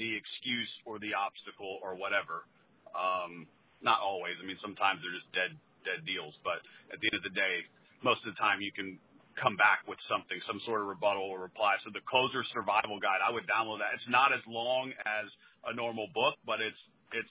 [0.00, 2.48] the excuse or the obstacle or whatever.
[2.96, 3.46] Um,
[3.84, 4.40] not always.
[4.42, 5.52] I mean, sometimes they're just dead
[5.84, 7.64] dead deals, but at the end of the day,
[8.02, 8.98] most of the time you can
[9.42, 11.74] come back with something, some sort of rebuttal or reply.
[11.84, 13.96] So the closer survival guide, I would download that.
[13.96, 15.26] It's not as long as
[15.66, 16.78] a normal book, but it's
[17.12, 17.28] it's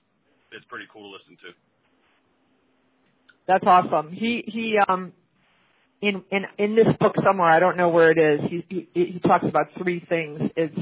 [0.51, 1.53] it's pretty cool to listen to.
[3.47, 4.11] That's awesome.
[4.11, 5.13] He he um
[6.01, 8.41] in in in this book somewhere, I don't know where it is.
[8.49, 10.51] He he, he talks about three things.
[10.55, 10.79] It's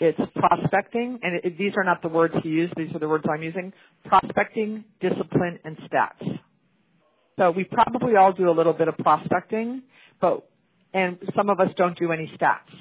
[0.00, 2.74] it's prospecting, and it, these are not the words he used.
[2.76, 3.72] These are the words I'm using.
[4.04, 6.40] Prospecting, discipline, and stats.
[7.38, 9.82] So we probably all do a little bit of prospecting,
[10.20, 10.48] but
[10.92, 12.72] and some of us don't do any stats.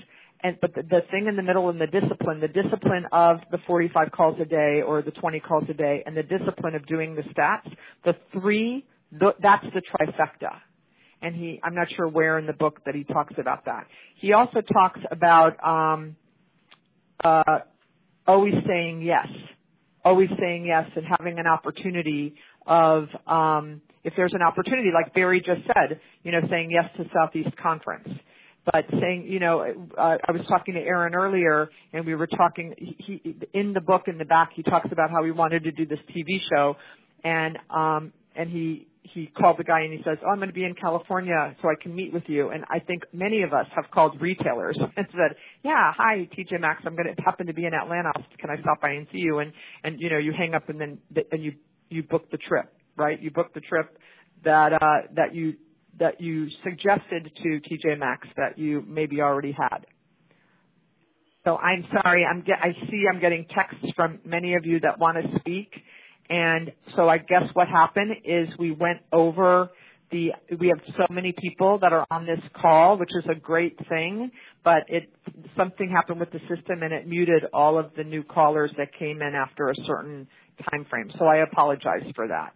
[0.42, 3.60] And but the, the thing in the middle in the discipline, the discipline of the
[3.66, 7.16] 45 calls a day or the 20 calls a day, and the discipline of doing
[7.16, 7.74] the stats,
[8.04, 10.58] the three, the, that's the trifecta.
[11.22, 13.88] And he, I'm not sure where in the book that he talks about that.
[14.16, 16.18] He also talks about um,
[17.24, 17.60] uh,
[18.28, 19.28] always saying yes,
[20.04, 22.36] always saying yes, and having an opportunity
[22.68, 27.06] of um, if there's an opportunity, like Barry just said, you know, saying yes to
[27.14, 28.10] Southeast Conference.
[28.66, 32.74] But saying, you know, uh, I was talking to Aaron earlier, and we were talking.
[32.78, 35.72] He, he in the book in the back, he talks about how he wanted to
[35.72, 36.78] do this TV show,
[37.26, 40.54] and um, and he he called the guy and he says, "Oh, I'm going to
[40.54, 43.68] be in California, so I can meet with you." And I think many of us
[43.76, 46.84] have called retailers and said, "Yeah, hi, TJ Maxx.
[46.86, 48.14] I'm going to happen to be in Atlanta.
[48.40, 49.52] Can I stop by and see you?" And
[49.84, 51.00] and you know, you hang up and then
[51.32, 51.54] and you
[51.90, 53.22] you book the trip, right?
[53.22, 53.98] You booked the trip
[54.44, 55.56] that uh, that you
[56.00, 59.86] that you suggested to TJ Maxx that you maybe already had.
[61.46, 62.26] So I'm sorry.
[62.26, 65.70] I'm get, I see I'm getting texts from many of you that want to speak
[66.30, 69.70] and so I guess what happened is we went over
[70.12, 73.78] the, we have so many people that are on this call, which is a great
[73.90, 74.32] thing,
[74.64, 75.12] but it,
[75.58, 79.22] something happened with the system and it muted all of the new callers that came
[79.22, 80.28] in after a certain
[80.72, 81.12] time frame.
[81.18, 82.54] So I apologize for that.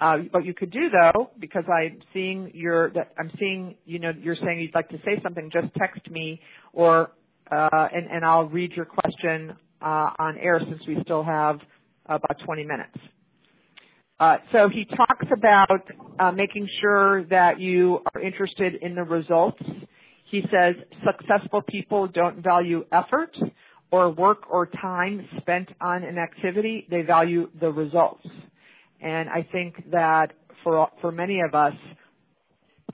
[0.00, 4.34] Uh, what you could do though, because I'm seeing your, I'm seeing, you know, you're
[4.34, 6.40] saying you'd like to say something, just text me
[6.72, 7.10] or,
[7.52, 11.60] uh, and, and I'll read your question, uh, on air since we still have
[12.06, 12.96] about 20 minutes.
[14.18, 15.82] Uh, so he talks about
[16.18, 19.62] uh, making sure that you are interested in the results.
[20.24, 23.36] He says successful people don't value effort
[23.90, 26.86] or work or time spent on an activity.
[26.90, 28.26] They value the results.
[29.00, 30.32] And I think that
[30.62, 31.74] for for many of us,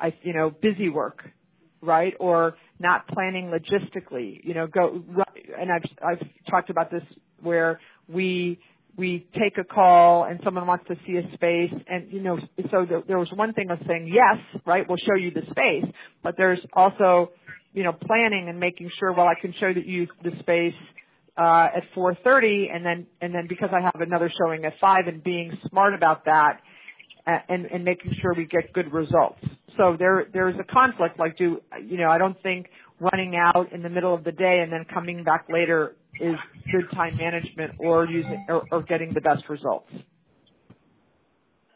[0.01, 1.25] I you know busy work,
[1.81, 4.41] right, or not planning logistically.
[4.45, 5.03] You know, go
[5.59, 7.03] and I've I've talked about this
[7.41, 8.59] where we
[8.97, 12.39] we take a call and someone wants to see a space and you know
[12.71, 15.85] so there was one thing of saying yes right we'll show you the space
[16.23, 17.31] but there's also
[17.75, 20.75] you know planning and making sure well I can show that you the space
[21.37, 25.23] uh, at 4:30 and then and then because I have another showing at 5 and
[25.23, 26.61] being smart about that
[27.27, 29.41] and and making sure we get good results
[29.77, 32.69] so there there's a conflict like do you know I don't think
[33.01, 36.37] running out in the middle of the day and then coming back later is
[36.73, 39.91] good time management or using or, or getting the best results.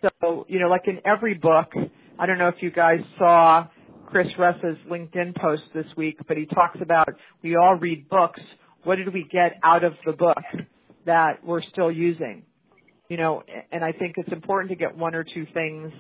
[0.03, 1.73] So, you know, like in every book,
[2.19, 3.69] I don't know if you guys saw
[4.07, 7.09] Chris Russ's LinkedIn post this week, but he talks about
[7.43, 8.41] we all read books.
[8.85, 10.39] What did we get out of the book
[11.07, 12.45] that we're still using?
[13.09, 15.93] You know, and I think it's important to get one or two things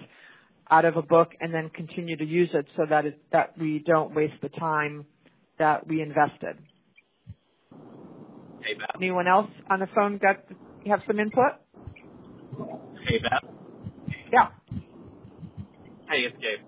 [0.70, 3.80] out of a book and then continue to use it so that it, that we
[3.80, 5.04] don't waste the time
[5.58, 6.56] that we invested.
[8.62, 8.90] Hey, Beth.
[8.96, 10.44] Anyone else on the phone got
[10.86, 11.52] have some input?
[13.06, 13.42] Hey, Beth.
[14.32, 14.48] Yeah.
[16.08, 16.60] Hey, it's Gabe.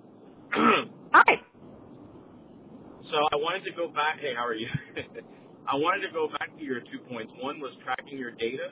[0.53, 1.41] Hi.
[3.11, 4.19] So I wanted to go back.
[4.21, 4.69] Hey, how are you?
[5.67, 7.33] I wanted to go back to your two points.
[7.41, 8.71] One was tracking your data,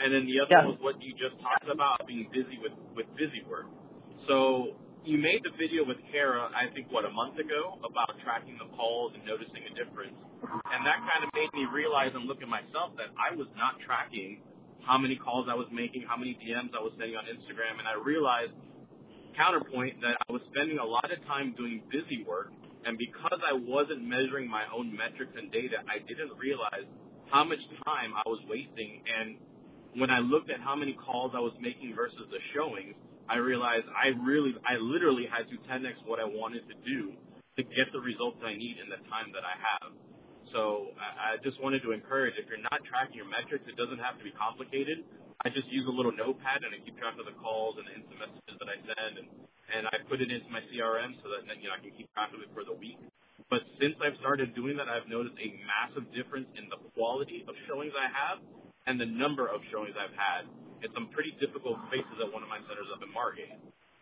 [0.00, 0.64] and then the other yes.
[0.66, 3.66] was what you just talked about being busy with with busy work.
[4.26, 8.58] So you made the video with Kara, I think, what, a month ago about tracking
[8.58, 10.16] the calls and noticing a difference.
[10.42, 13.80] And that kind of made me realize and look at myself that I was not
[13.84, 14.40] tracking
[14.84, 17.78] how many calls I was making, how many DMs I was sending on Instagram.
[17.78, 18.52] And I realized,
[19.36, 22.52] counterpoint, that I was spending a lot of time doing busy work.
[22.84, 26.88] And because I wasn't measuring my own metrics and data, I didn't realize
[27.30, 29.02] how much time I was wasting.
[29.18, 29.36] And
[29.96, 32.94] when I looked at how many calls I was making versus the showings,
[33.28, 37.12] I realized I really, I literally had to 10x what I wanted to do
[37.56, 39.92] to get the results I need in the time that I have.
[40.52, 44.00] So I, I just wanted to encourage, if you're not tracking your metrics, it doesn't
[44.02, 45.04] have to be complicated.
[45.44, 47.94] I just use a little notepad and I keep track of the calls and the
[47.96, 49.28] instant messages that I send and,
[49.72, 52.34] and I put it into my CRM so that, you know, I can keep track
[52.34, 52.98] of it for the week.
[53.48, 57.54] But since I've started doing that, I've noticed a massive difference in the quality of
[57.66, 58.38] showings I have
[58.86, 60.46] and the number of showings I've had
[60.84, 63.56] in some pretty difficult spaces at one of my centers up in Margate.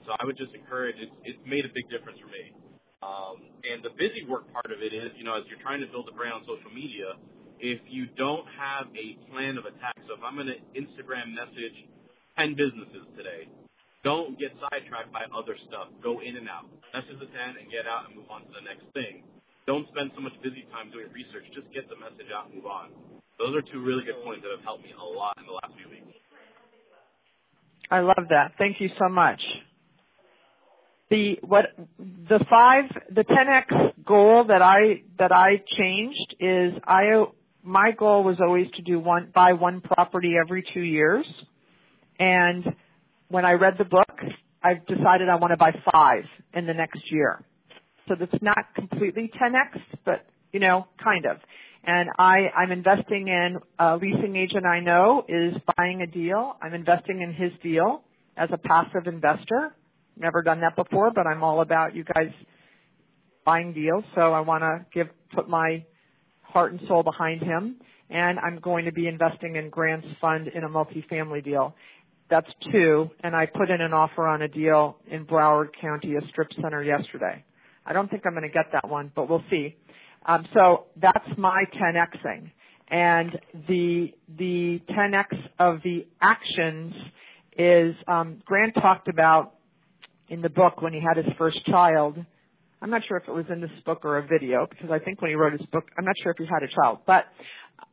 [0.06, 1.10] So I would just encourage it.
[1.24, 2.52] It's made a big difference for me.
[3.02, 5.86] Um, and the busy work part of it is, you know, as you're trying to
[5.86, 7.14] build a brand on social media,
[7.60, 11.74] if you don't have a plan of attack, so if I'm going to Instagram message
[12.38, 13.46] 10 businesses today,
[14.04, 15.88] don't get sidetracked by other stuff.
[16.02, 16.66] Go in and out.
[16.94, 19.22] Message the 10 and get out and move on to the next thing.
[19.66, 21.44] Don't spend so much busy time doing research.
[21.54, 22.90] Just get the message out and move on.
[23.38, 25.74] Those are two really good points that have helped me a lot in the last
[25.76, 26.16] few weeks.
[27.90, 28.52] I love that.
[28.58, 29.40] Thank you so much.
[31.10, 31.66] The what
[31.98, 37.24] the five the 10x goal that I that I changed is I
[37.62, 41.26] my goal was always to do one buy one property every 2 years.
[42.18, 42.74] And
[43.28, 44.20] when I read the book,
[44.62, 47.42] I've decided I want to buy 5 in the next year.
[48.06, 51.38] So that's not completely 10x, but you know, kind of
[51.84, 56.56] and I, I'm investing in a leasing agent I know is buying a deal.
[56.60, 58.02] I'm investing in his deal
[58.36, 59.74] as a passive investor.
[60.18, 62.32] Never done that before, but I'm all about you guys
[63.44, 64.04] buying deals.
[64.14, 65.84] So I want to give put my
[66.42, 67.76] heart and soul behind him.
[68.10, 71.74] And I'm going to be investing in Grant's fund in a multifamily deal.
[72.30, 76.26] that's two, and I put in an offer on a deal in Broward County, a
[76.28, 77.44] strip center yesterday.
[77.86, 79.76] I don't think I'm going to get that one, but we'll see.
[80.26, 82.50] Um, so that's my 10xing,
[82.88, 86.94] and the the 10x of the actions
[87.56, 89.54] is um, Grant talked about
[90.28, 92.16] in the book when he had his first child.
[92.80, 95.20] I'm not sure if it was in this book or a video because I think
[95.20, 97.24] when he wrote his book, I'm not sure if he had a child, but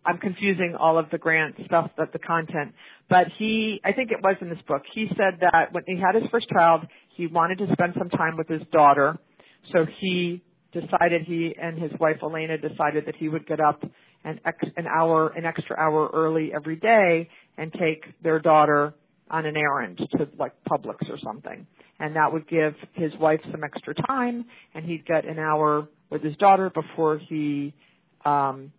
[0.06, 2.74] I'm confusing all of the Grant stuff, that the content.
[3.10, 4.84] But he, I think it was in this book.
[4.92, 8.38] He said that when he had his first child, he wanted to spend some time
[8.38, 9.18] with his daughter,
[9.74, 13.84] so he decided he and his wife Elena decided that he would get up
[14.24, 18.94] an ex, an hour, an extra hour early every day and take their daughter
[19.30, 21.66] on an errand to like Publix or something.
[22.00, 26.22] And that would give his wife some extra time and he'd get an hour with
[26.22, 27.74] his daughter before he
[28.24, 28.72] um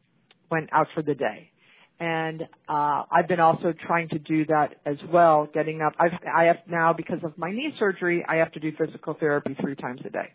[0.50, 1.50] went out for the day.
[1.98, 5.94] And uh I've been also trying to do that as well, getting up.
[5.98, 9.56] I've I have now because of my knee surgery, I have to do physical therapy
[9.60, 10.28] 3 times a day.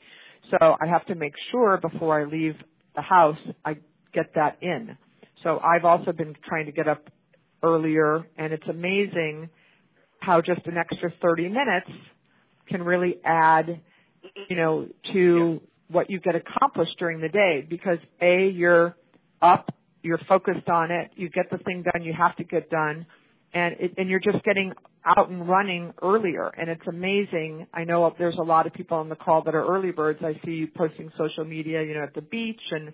[0.50, 2.56] So I have to make sure before I leave
[2.96, 3.78] the house I
[4.14, 4.98] get that in.
[5.44, 7.10] So I've also been trying to get up
[7.64, 9.50] earlier and it's amazing
[10.22, 11.90] how just an extra 30 minutes
[12.70, 13.82] can really add,
[14.50, 18.96] you know, to what you get accomplished during the day because A, you're
[19.42, 23.06] up, you're focused on it, you get the thing done you have to get done,
[23.54, 24.74] and it, and you're just getting
[25.06, 27.66] out and running earlier and it's amazing.
[27.74, 30.20] I know there's a lot of people on the call that are early birds.
[30.24, 32.94] I see you posting social media, you know, at the beach and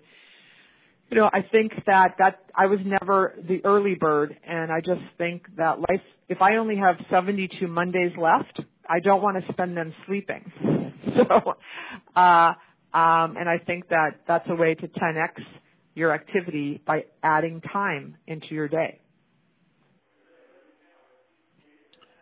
[1.10, 5.00] you know, I think that that I was never the early bird and I just
[5.16, 9.76] think that life if I only have 72 Mondays left, I don't want to spend
[9.76, 10.52] them sleeping.
[11.16, 11.54] So
[12.14, 12.52] uh
[12.92, 15.30] um and I think that that's a way to 10x
[15.94, 19.00] your activity by adding time into your day.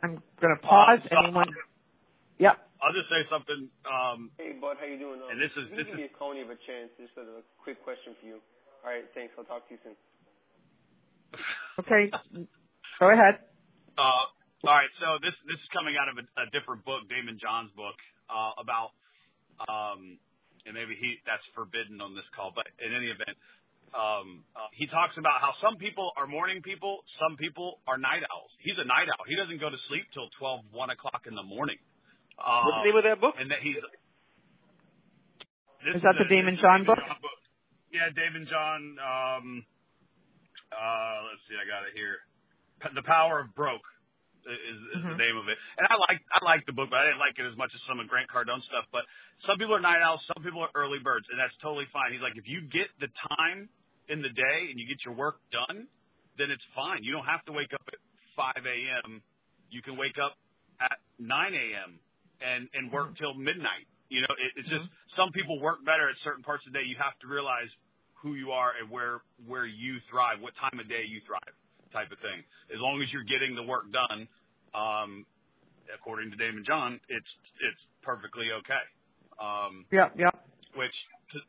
[0.02, 1.00] I'm going to pause.
[1.04, 1.48] Uh, so Anyone?
[2.38, 2.56] Yep.
[2.82, 3.68] I'll just say something.
[3.90, 5.20] Um, Hey, Bud, how you doing?
[5.20, 6.90] Um, And this is- can this give is- me a Coney of a chance.
[6.98, 8.40] Just a quick question for you.
[8.86, 9.34] All right, thanks.
[9.36, 9.96] I'll talk to you soon.
[11.82, 12.06] Okay.
[13.00, 13.42] Go ahead.
[13.98, 14.30] Uh,
[14.62, 17.74] all right, so this this is coming out of a, a different book, Daymond John's
[17.74, 17.98] book,
[18.30, 18.94] uh, about
[19.66, 20.18] um,
[20.64, 23.34] and maybe he that's forbidden on this call, but in any event,
[23.90, 28.22] um, uh, he talks about how some people are morning people, some people are night
[28.30, 28.50] owls.
[28.62, 29.26] He's a night owl.
[29.26, 31.76] He doesn't go to sleep till twelve, one o'clock in the morning.
[32.38, 33.34] Um, What's the name of that book?
[33.38, 33.76] And that he's.
[35.90, 36.98] Is that the a- Damon this is John book?
[37.96, 38.80] Yeah, Daymond John.
[39.00, 39.64] Um,
[40.68, 42.20] uh, let's see, I got it here.
[42.94, 43.88] The Power of Broke
[44.44, 45.18] is, is the Mhm.
[45.18, 45.58] name of it.
[45.78, 47.80] And I like I like the book, but I didn't like it as much as
[47.88, 48.84] some of Grant Cardone stuff.
[48.92, 49.06] But
[49.48, 52.12] some people are night owls, some people are early birds, and that's totally fine.
[52.12, 53.68] He's like, if you get the time
[54.08, 55.88] in the day and you get your work done,
[56.36, 57.02] then it's fine.
[57.02, 57.98] You don't have to wake up at
[58.36, 59.22] 5 a.m.
[59.70, 60.36] You can wake up
[60.80, 61.98] at 9 a.m.
[62.44, 63.88] and and work till midnight.
[64.08, 64.86] You know, it, it's just
[65.16, 66.84] some people work better at certain parts of the day.
[66.84, 67.72] You have to realize
[68.26, 71.54] who you are and where where you thrive, what time of day you thrive,
[71.92, 72.42] type of thing.
[72.74, 74.26] As long as you're getting the work done,
[74.74, 75.24] um,
[75.94, 77.30] according to Daymond John, it's
[77.62, 78.84] it's perfectly okay.
[79.38, 80.18] Um, Yep.
[80.18, 80.34] Yep.
[80.74, 80.96] which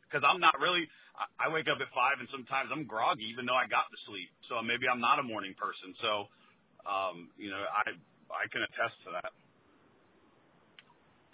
[0.06, 0.86] because I'm not really.
[1.18, 3.98] I, I wake up at five, and sometimes I'm groggy, even though I got to
[4.06, 4.30] sleep.
[4.48, 5.90] So maybe I'm not a morning person.
[5.98, 6.30] So,
[6.86, 7.90] um, you know, I
[8.30, 9.34] I can attest to that.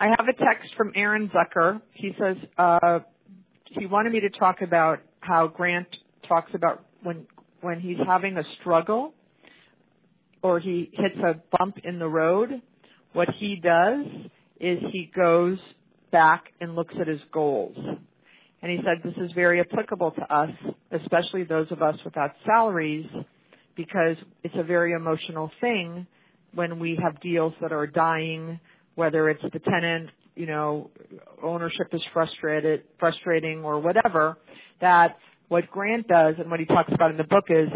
[0.00, 1.82] I have a text from Aaron Zucker.
[1.92, 3.00] He says uh,
[3.66, 5.88] he wanted me to talk about how Grant
[6.28, 7.26] talks about when
[7.60, 9.14] when he's having a struggle
[10.42, 12.60] or he hits a bump in the road.
[13.14, 14.04] What he does
[14.60, 15.58] is he goes
[16.12, 17.76] back and looks at his goals.
[18.60, 20.50] And he said this is very applicable to us,
[20.90, 23.06] especially those of us without salaries,
[23.76, 26.06] because it's a very emotional thing
[26.54, 28.60] when we have deals that are dying,
[28.94, 30.90] whether it's the tenant, you know,
[31.42, 34.36] ownership is frustrated, frustrating or whatever,
[34.84, 35.18] that
[35.48, 37.68] what Grant does and what he talks about in the book is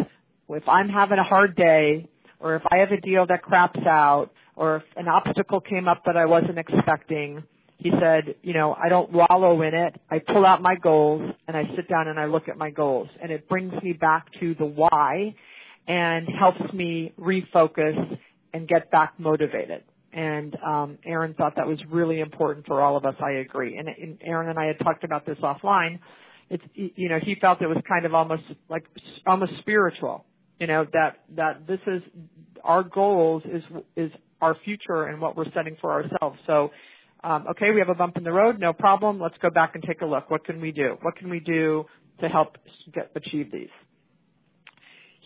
[0.49, 2.09] if I'm having a hard day
[2.41, 6.03] or if I have a deal that craps out or if an obstacle came up
[6.07, 7.43] that I wasn't expecting,
[7.79, 10.01] he said, you know, I don't wallow in it.
[10.11, 13.09] I pull out my goals and I sit down and I look at my goals
[13.23, 15.35] and it brings me back to the why
[15.87, 18.19] and helps me refocus
[18.53, 19.85] and get back motivated.
[20.13, 23.15] And um, Aaron thought that was really important for all of us.
[23.21, 23.77] I agree.
[23.77, 26.01] And, and Aaron and I had talked about this offline.
[26.51, 28.85] It's you know he felt it was kind of almost like
[29.27, 30.25] almost spiritual.
[30.59, 32.03] You know that that this is
[32.65, 33.63] our goals is
[33.97, 36.39] is our future and what we're setting for ourselves.
[36.47, 36.71] So
[37.23, 39.21] um, okay, we have a bump in the road, no problem.
[39.21, 40.31] Let's go back and take a look.
[40.31, 40.97] What can we do?
[41.03, 41.87] What can we do
[42.21, 42.57] to help
[42.93, 43.71] get, achieve these?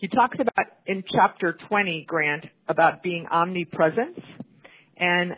[0.03, 4.21] he talks about in chapter 20, Grant, about being omnipresent.
[4.97, 5.31] And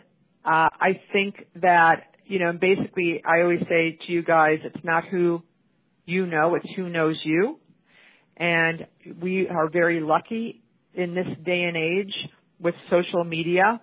[0.44, 5.04] uh, I think that, you know, basically I always say to you guys, it's not
[5.04, 5.44] who
[6.06, 7.58] you know, it's who knows you.
[8.36, 8.86] And
[9.20, 10.62] we are very lucky
[10.94, 12.14] in this day and age
[12.60, 13.80] with social media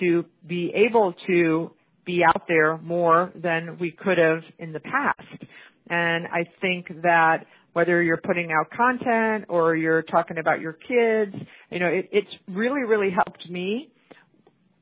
[0.00, 1.72] to be able to
[2.04, 5.44] be out there more than we could have in the past.
[5.88, 11.34] And I think that whether you're putting out content or you're talking about your kids,
[11.70, 13.90] you know, it, it's really, really helped me.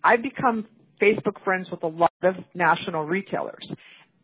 [0.02, 0.66] I've become
[1.00, 3.66] Facebook friends with a lot of national retailers.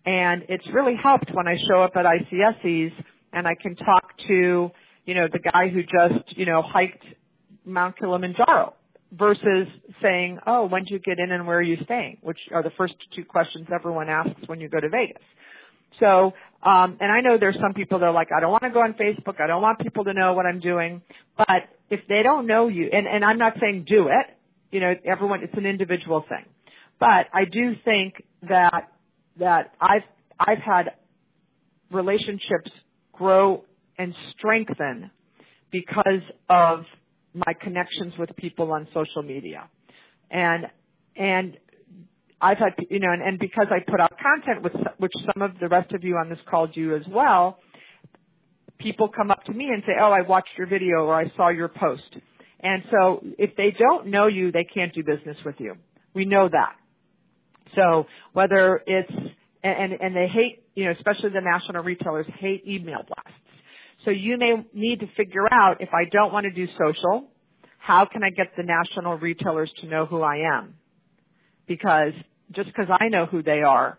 [0.07, 2.93] And it's really helped when I show up at ICSCs
[3.33, 4.71] and I can talk to,
[5.05, 7.05] you know, the guy who just, you know, hiked
[7.65, 8.75] Mount Kilimanjaro
[9.13, 9.67] versus
[10.01, 12.19] saying, oh, when did you get in and where are you staying?
[12.23, 15.23] Which are the first two questions everyone asks when you go to Vegas.
[15.99, 18.71] So, um, and I know there's some people that are like, I don't want to
[18.71, 19.41] go on Facebook.
[19.41, 21.03] I don't want people to know what I'm doing.
[21.37, 24.27] But if they don't know you, and, and I'm not saying do it,
[24.71, 26.45] you know, everyone, it's an individual thing.
[26.99, 28.93] But I do think that,
[29.39, 30.05] that I've,
[30.39, 30.93] I've had
[31.91, 32.71] relationships
[33.13, 33.65] grow
[33.99, 35.11] and strengthen
[35.71, 36.85] because of
[37.35, 39.69] my connections with people on social media.
[40.31, 40.67] And,
[41.17, 41.57] and
[42.41, 45.59] I've had, you know, and, and because I put out content with, which some of
[45.59, 47.59] the rest of you on this call do as well,
[48.79, 51.49] people come up to me and say, oh, I watched your video or I saw
[51.49, 52.17] your post.
[52.61, 55.75] And so if they don't know you, they can't do business with you.
[56.15, 56.77] We know that.
[57.75, 59.13] So whether it's,
[59.63, 63.41] and, and they hate, you know, especially the national retailers hate email blasts.
[64.05, 67.29] So you may need to figure out if I don't want to do social,
[67.79, 70.75] how can I get the national retailers to know who I am?
[71.67, 72.13] Because
[72.53, 73.99] just because I know who they are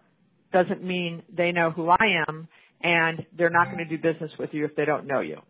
[0.54, 2.48] doesn't mean they know who I am
[2.82, 5.42] and they're not going to do business with you if they don't know you.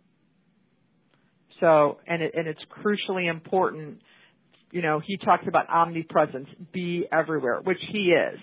[1.59, 4.01] So, and, it, and it's crucially important,
[4.71, 8.39] you know, he talks about omnipresence, be everywhere, which he is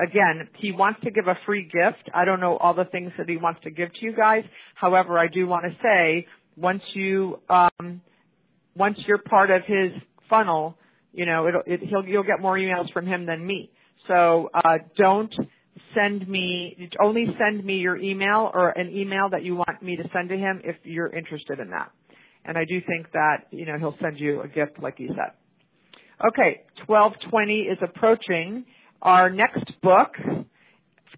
[0.00, 2.10] again, he wants to give a free gift.
[2.14, 4.44] I don't know all the things that he wants to give to you guys.
[4.74, 8.00] However, I do want to say once you um,
[8.76, 9.92] once you're part of his
[10.28, 10.76] funnel,
[11.12, 13.70] you know, it'll, it, he'll you'll get more emails from him than me.
[14.08, 15.34] So uh, don't
[15.94, 20.08] send me only send me your email or an email that you want me to
[20.12, 21.90] send to him if you're interested in that.
[22.44, 25.32] And I do think that you know he'll send you a gift like he said.
[26.24, 28.64] Okay, 1220 is approaching
[29.00, 30.14] our next book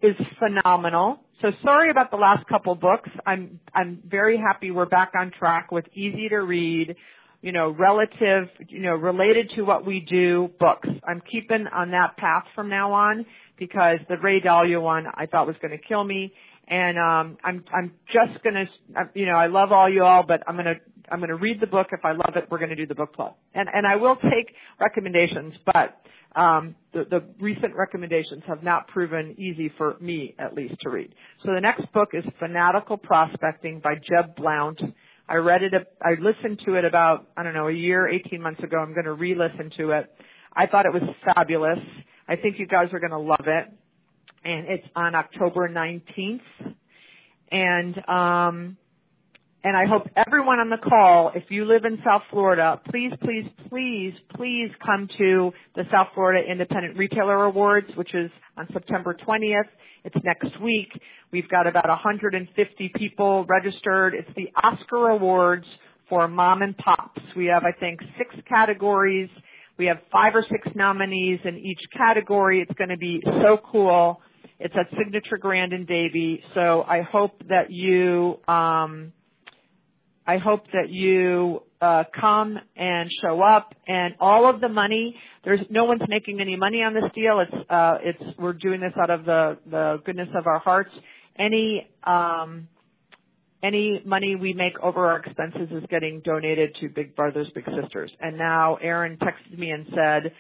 [0.01, 1.21] is phenomenal.
[1.43, 3.11] So sorry about the last couple books.
[3.27, 6.97] I'm I'm very happy we're back on track with easy to read,
[7.43, 10.89] you know, relative, you know, related to what we do books.
[11.07, 13.27] I'm keeping on that path from now on
[13.59, 16.33] because the Ray Dalio one I thought was going to kill me,
[16.67, 18.67] and um, I'm I'm just going to,
[19.13, 20.81] you know, I love all you all, but I'm going to
[21.11, 21.89] I'm going to read the book.
[21.93, 24.17] If I love it, we're going to do the book club, and and I will
[24.17, 26.01] take recommendations, but
[26.37, 31.15] um, the, the recent recommendations have not proven easy for me, at least, to read.
[31.45, 34.81] So the next book is Fanatical Prospecting by Jeb Blount.
[35.29, 38.63] I read it, I listened to it about, I don't know, a year, 18 months
[38.63, 38.79] ago.
[38.79, 40.13] I'm going to re-listen to it.
[40.53, 41.79] I thought it was fabulous.
[42.29, 43.73] I think you guys are going to love it.
[44.45, 46.41] And it's on October 19th.
[47.51, 48.77] And, um,
[49.65, 53.47] and I hope everyone on the call, if you live in South Florida, please, please,
[53.71, 59.69] please, please come to the South Florida Independent Retailer Awards, which is on September 20th.
[60.05, 60.91] It's next week.
[61.33, 64.13] We've got about 150 people registered.
[64.15, 65.67] It's the Oscar Awards
[66.11, 67.23] for mom and pops.
[67.35, 69.31] We have, I think, six categories.
[69.79, 72.61] We have five or six nominees in each category.
[72.61, 74.21] It's going to be so cool.
[74.61, 76.45] It's at Signature Grand in Davie.
[76.53, 79.15] So I hope that you, um,
[80.27, 83.75] I hope that you uh, come and show up.
[83.87, 87.41] And all of the money, there's no one's making any money on this deal.
[87.41, 90.91] It's uh, it's we're doing this out of the the goodness of our hearts.
[91.37, 92.69] Any um,
[93.63, 98.13] any money we make over our expenses is getting donated to Big Brothers Big Sisters.
[98.21, 100.33] And now Aaron texted me and said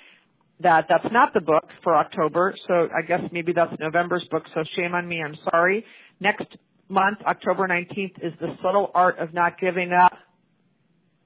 [0.60, 2.54] that that's not the book for October.
[2.68, 4.44] So I guess maybe that's November's book.
[4.54, 5.22] So shame on me.
[5.22, 5.84] I'm sorry.
[6.20, 6.56] Next
[6.88, 10.12] month, October 19th, is the subtle art of not giving up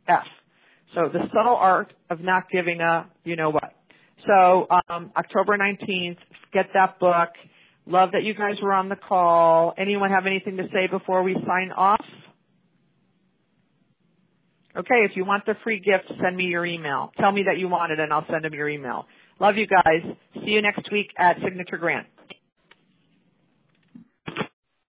[0.06, 0.26] F.
[0.94, 3.74] So the subtle art of not giving up, you know what.
[4.26, 6.18] So um, October 19th,
[6.52, 7.30] get that book.
[7.86, 9.74] Love that you guys were on the call.
[9.78, 12.04] Anyone have anything to say before we sign off?
[14.76, 17.12] Okay, if you want the free gift, send me your email.
[17.18, 19.06] Tell me that you want it and I'll send them your email.
[19.40, 20.02] Love you guys.
[20.34, 22.06] See you next week at Signature Grand.